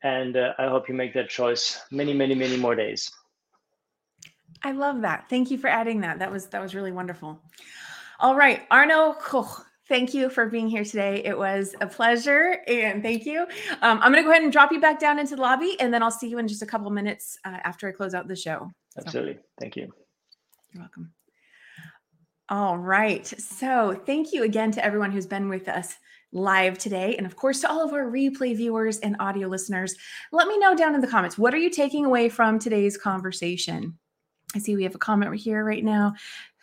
And 0.03 0.37
uh, 0.37 0.53
I 0.57 0.67
hope 0.67 0.87
you 0.87 0.95
make 0.95 1.13
that 1.13 1.29
choice 1.29 1.81
many, 1.91 2.13
many, 2.13 2.35
many 2.35 2.57
more 2.57 2.75
days. 2.75 3.11
I 4.63 4.71
love 4.71 5.01
that. 5.01 5.29
Thank 5.29 5.51
you 5.51 5.57
for 5.57 5.67
adding 5.67 6.01
that. 6.01 6.19
That 6.19 6.31
was 6.31 6.47
that 6.47 6.61
was 6.61 6.73
really 6.73 6.91
wonderful. 6.91 7.41
All 8.19 8.35
right, 8.35 8.61
Arno 8.71 9.13
Koch, 9.13 9.65
thank 9.87 10.13
you 10.13 10.29
for 10.29 10.47
being 10.47 10.67
here 10.67 10.83
today. 10.83 11.21
It 11.25 11.37
was 11.37 11.75
a 11.81 11.87
pleasure, 11.87 12.59
and 12.67 13.03
thank 13.03 13.25
you. 13.25 13.41
Um, 13.81 13.99
I'm 14.01 14.11
going 14.11 14.23
to 14.23 14.23
go 14.23 14.31
ahead 14.31 14.43
and 14.43 14.51
drop 14.51 14.71
you 14.71 14.79
back 14.79 14.99
down 14.99 15.19
into 15.19 15.35
the 15.35 15.41
lobby, 15.41 15.75
and 15.79 15.93
then 15.93 16.01
I'll 16.01 16.11
see 16.11 16.27
you 16.27 16.37
in 16.37 16.47
just 16.47 16.61
a 16.61 16.65
couple 16.65 16.89
minutes 16.91 17.37
uh, 17.45 17.57
after 17.63 17.87
I 17.87 17.91
close 17.91 18.13
out 18.13 18.27
the 18.27 18.35
show. 18.35 18.71
Absolutely. 18.97 19.33
So, 19.33 19.39
thank 19.59 19.75
you. 19.75 19.93
You're 20.73 20.83
welcome. 20.83 21.11
All 22.49 22.77
right. 22.77 23.25
So, 23.25 23.99
thank 24.05 24.31
you 24.31 24.43
again 24.43 24.71
to 24.71 24.85
everyone 24.85 25.11
who's 25.11 25.25
been 25.25 25.49
with 25.49 25.67
us 25.67 25.97
live 26.31 26.77
today. 26.77 27.15
And 27.17 27.25
of 27.25 27.35
course, 27.35 27.61
to 27.61 27.69
all 27.69 27.83
of 27.83 27.93
our 27.93 28.05
replay 28.05 28.55
viewers 28.55 28.99
and 28.99 29.15
audio 29.19 29.47
listeners, 29.47 29.95
let 30.31 30.47
me 30.47 30.59
know 30.59 30.75
down 30.75 30.93
in 30.93 31.01
the 31.01 31.07
comments 31.07 31.37
what 31.37 31.53
are 31.53 31.57
you 31.57 31.71
taking 31.71 32.05
away 32.05 32.29
from 32.29 32.59
today's 32.59 32.97
conversation? 32.97 33.97
I 34.53 34.59
see 34.59 34.75
we 34.75 34.83
have 34.83 34.95
a 34.95 34.99
comment 34.99 35.31
right 35.31 35.39
here 35.39 35.65
right 35.65 35.83
now. 35.83 36.13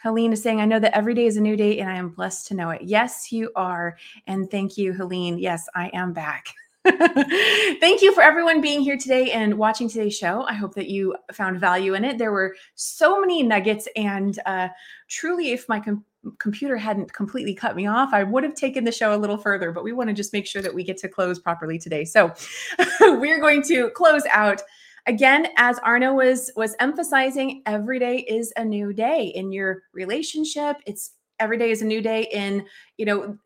Helene 0.03 0.33
is 0.33 0.42
saying, 0.42 0.61
I 0.61 0.66
know 0.66 0.79
that 0.79 0.97
every 0.97 1.14
day 1.14 1.27
is 1.27 1.37
a 1.37 1.40
new 1.40 1.57
day 1.57 1.79
and 1.79 1.90
I 1.90 1.95
am 1.95 2.11
blessed 2.11 2.49
to 2.49 2.55
know 2.55 2.71
it. 2.71 2.83
Yes, 2.83 3.33
you 3.33 3.51
are. 3.57 3.97
And 4.27 4.51
thank 4.51 4.77
you, 4.77 4.92
Helene. 4.92 5.38
Yes, 5.38 5.68
I 5.75 5.90
am 5.95 6.12
back. 6.12 6.47
Thank 7.81 8.03
you 8.03 8.12
for 8.12 8.23
everyone 8.23 8.61
being 8.61 8.81
here 8.81 8.97
today 8.97 9.31
and 9.31 9.57
watching 9.57 9.88
today's 9.88 10.16
show. 10.16 10.45
I 10.49 10.55
hope 10.55 10.75
that 10.75 10.88
you 10.88 11.14
found 11.33 11.61
value 11.61 11.95
in 11.95 12.05
it. 12.05 12.18
There 12.18 12.33
were 12.33 12.57
so 12.75 13.21
many 13.21 13.45
nuggets, 13.45 13.87
and 13.95 14.37
uh, 14.47 14.68
truly, 15.09 15.53
if 15.53 15.68
my 15.68 15.79
com- 15.79 16.05
computer 16.38 16.77
hadn't 16.77 17.12
completely 17.12 17.55
cut 17.55 17.77
me 17.77 17.87
off, 17.87 18.12
I 18.12 18.25
would 18.25 18.42
have 18.42 18.55
taken 18.55 18.83
the 18.83 18.90
show 18.90 19.14
a 19.14 19.16
little 19.16 19.38
further. 19.38 19.71
But 19.71 19.85
we 19.85 19.92
want 19.92 20.09
to 20.09 20.14
just 20.14 20.33
make 20.33 20.45
sure 20.45 20.61
that 20.61 20.75
we 20.75 20.83
get 20.83 20.97
to 20.99 21.09
close 21.09 21.38
properly 21.38 21.79
today. 21.79 22.05
So 22.05 22.35
we're 23.01 23.40
going 23.40 23.62
to 23.64 23.90
close 23.90 24.25
out 24.33 24.61
again 25.07 25.47
as 25.57 25.79
arno 25.81 26.14
was 26.14 26.51
was 26.57 26.75
emphasizing 26.81 27.62
every 27.66 27.99
day 27.99 28.18
is 28.18 28.53
a 28.57 28.64
new 28.64 28.92
day 28.92 29.27
in 29.35 29.51
your 29.51 29.83
relationship 29.92 30.77
it's 30.87 31.14
every 31.40 31.59
day 31.59 31.73
is 31.73 31.83
a 31.83 31.85
new 31.85 32.01
day 32.01 32.29
in 32.33 32.64
you 32.99 33.05
know 33.05 33.37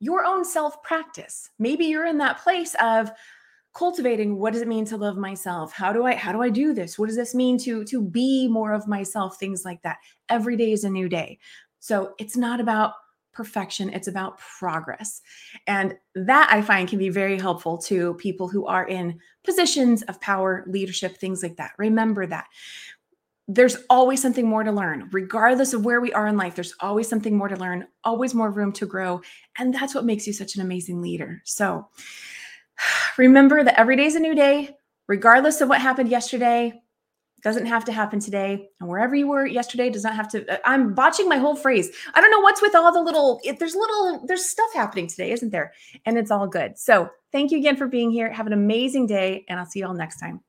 your 0.00 0.24
own 0.24 0.44
self 0.44 0.82
practice. 0.82 1.50
Maybe 1.58 1.84
you're 1.84 2.06
in 2.06 2.18
that 2.18 2.42
place 2.42 2.74
of 2.82 3.12
cultivating 3.74 4.36
what 4.36 4.52
does 4.52 4.62
it 4.62 4.68
mean 4.68 4.84
to 4.86 4.96
love 4.96 5.16
myself? 5.16 5.72
How 5.72 5.92
do 5.92 6.04
i 6.04 6.14
how 6.14 6.32
do 6.32 6.42
i 6.42 6.48
do 6.48 6.74
this? 6.74 6.98
What 6.98 7.06
does 7.06 7.16
this 7.16 7.34
mean 7.34 7.56
to 7.58 7.84
to 7.84 8.02
be 8.02 8.48
more 8.48 8.72
of 8.72 8.88
myself? 8.88 9.38
Things 9.38 9.64
like 9.64 9.80
that. 9.82 9.98
Every 10.28 10.56
day 10.56 10.72
is 10.72 10.84
a 10.84 10.90
new 10.90 11.08
day. 11.08 11.38
So 11.78 12.14
it's 12.18 12.36
not 12.36 12.60
about 12.60 12.94
perfection 13.32 13.90
it's 13.90 14.08
about 14.08 14.38
progress. 14.38 15.22
And 15.68 15.96
that 16.16 16.48
i 16.50 16.60
find 16.60 16.88
can 16.88 16.98
be 16.98 17.10
very 17.10 17.38
helpful 17.38 17.78
to 17.78 18.14
people 18.14 18.48
who 18.48 18.66
are 18.66 18.88
in 18.88 19.20
positions 19.44 20.02
of 20.02 20.20
power 20.20 20.64
leadership 20.66 21.16
things 21.16 21.42
like 21.42 21.56
that. 21.56 21.72
Remember 21.78 22.26
that 22.26 22.46
there's 23.52 23.78
always 23.90 24.22
something 24.22 24.46
more 24.46 24.62
to 24.62 24.70
learn. 24.70 25.08
Regardless 25.10 25.72
of 25.72 25.84
where 25.84 26.00
we 26.00 26.12
are 26.12 26.28
in 26.28 26.36
life, 26.36 26.54
there's 26.54 26.74
always 26.78 27.08
something 27.08 27.36
more 27.36 27.48
to 27.48 27.56
learn, 27.56 27.84
always 28.04 28.32
more 28.32 28.50
room 28.50 28.70
to 28.74 28.86
grow. 28.86 29.20
And 29.58 29.74
that's 29.74 29.92
what 29.92 30.04
makes 30.04 30.24
you 30.24 30.32
such 30.32 30.54
an 30.54 30.62
amazing 30.62 31.02
leader. 31.02 31.42
So 31.44 31.88
remember 33.18 33.64
that 33.64 33.78
every 33.78 33.96
day 33.96 34.04
is 34.04 34.14
a 34.14 34.20
new 34.20 34.36
day, 34.36 34.76
regardless 35.08 35.60
of 35.60 35.68
what 35.68 35.80
happened 35.80 36.10
yesterday. 36.10 36.80
Doesn't 37.42 37.66
have 37.66 37.86
to 37.86 37.92
happen 37.92 38.20
today. 38.20 38.68
And 38.80 38.88
wherever 38.88 39.14
you 39.14 39.26
were 39.26 39.46
yesterday 39.46 39.88
does 39.88 40.04
not 40.04 40.14
have 40.14 40.28
to. 40.28 40.46
Uh, 40.46 40.58
I'm 40.66 40.94
botching 40.94 41.26
my 41.26 41.38
whole 41.38 41.56
phrase. 41.56 41.90
I 42.14 42.20
don't 42.20 42.30
know 42.30 42.40
what's 42.40 42.60
with 42.60 42.74
all 42.74 42.92
the 42.92 43.00
little, 43.00 43.40
it, 43.42 43.58
there's 43.58 43.74
little, 43.74 44.26
there's 44.26 44.44
stuff 44.44 44.68
happening 44.74 45.08
today, 45.08 45.32
isn't 45.32 45.50
there? 45.50 45.72
And 46.04 46.18
it's 46.18 46.30
all 46.30 46.46
good. 46.46 46.78
So 46.78 47.08
thank 47.32 47.50
you 47.50 47.58
again 47.58 47.76
for 47.76 47.88
being 47.88 48.10
here. 48.10 48.30
Have 48.30 48.46
an 48.46 48.52
amazing 48.52 49.06
day, 49.06 49.46
and 49.48 49.58
I'll 49.58 49.64
see 49.64 49.78
you 49.80 49.86
all 49.86 49.94
next 49.94 50.20
time. 50.20 50.40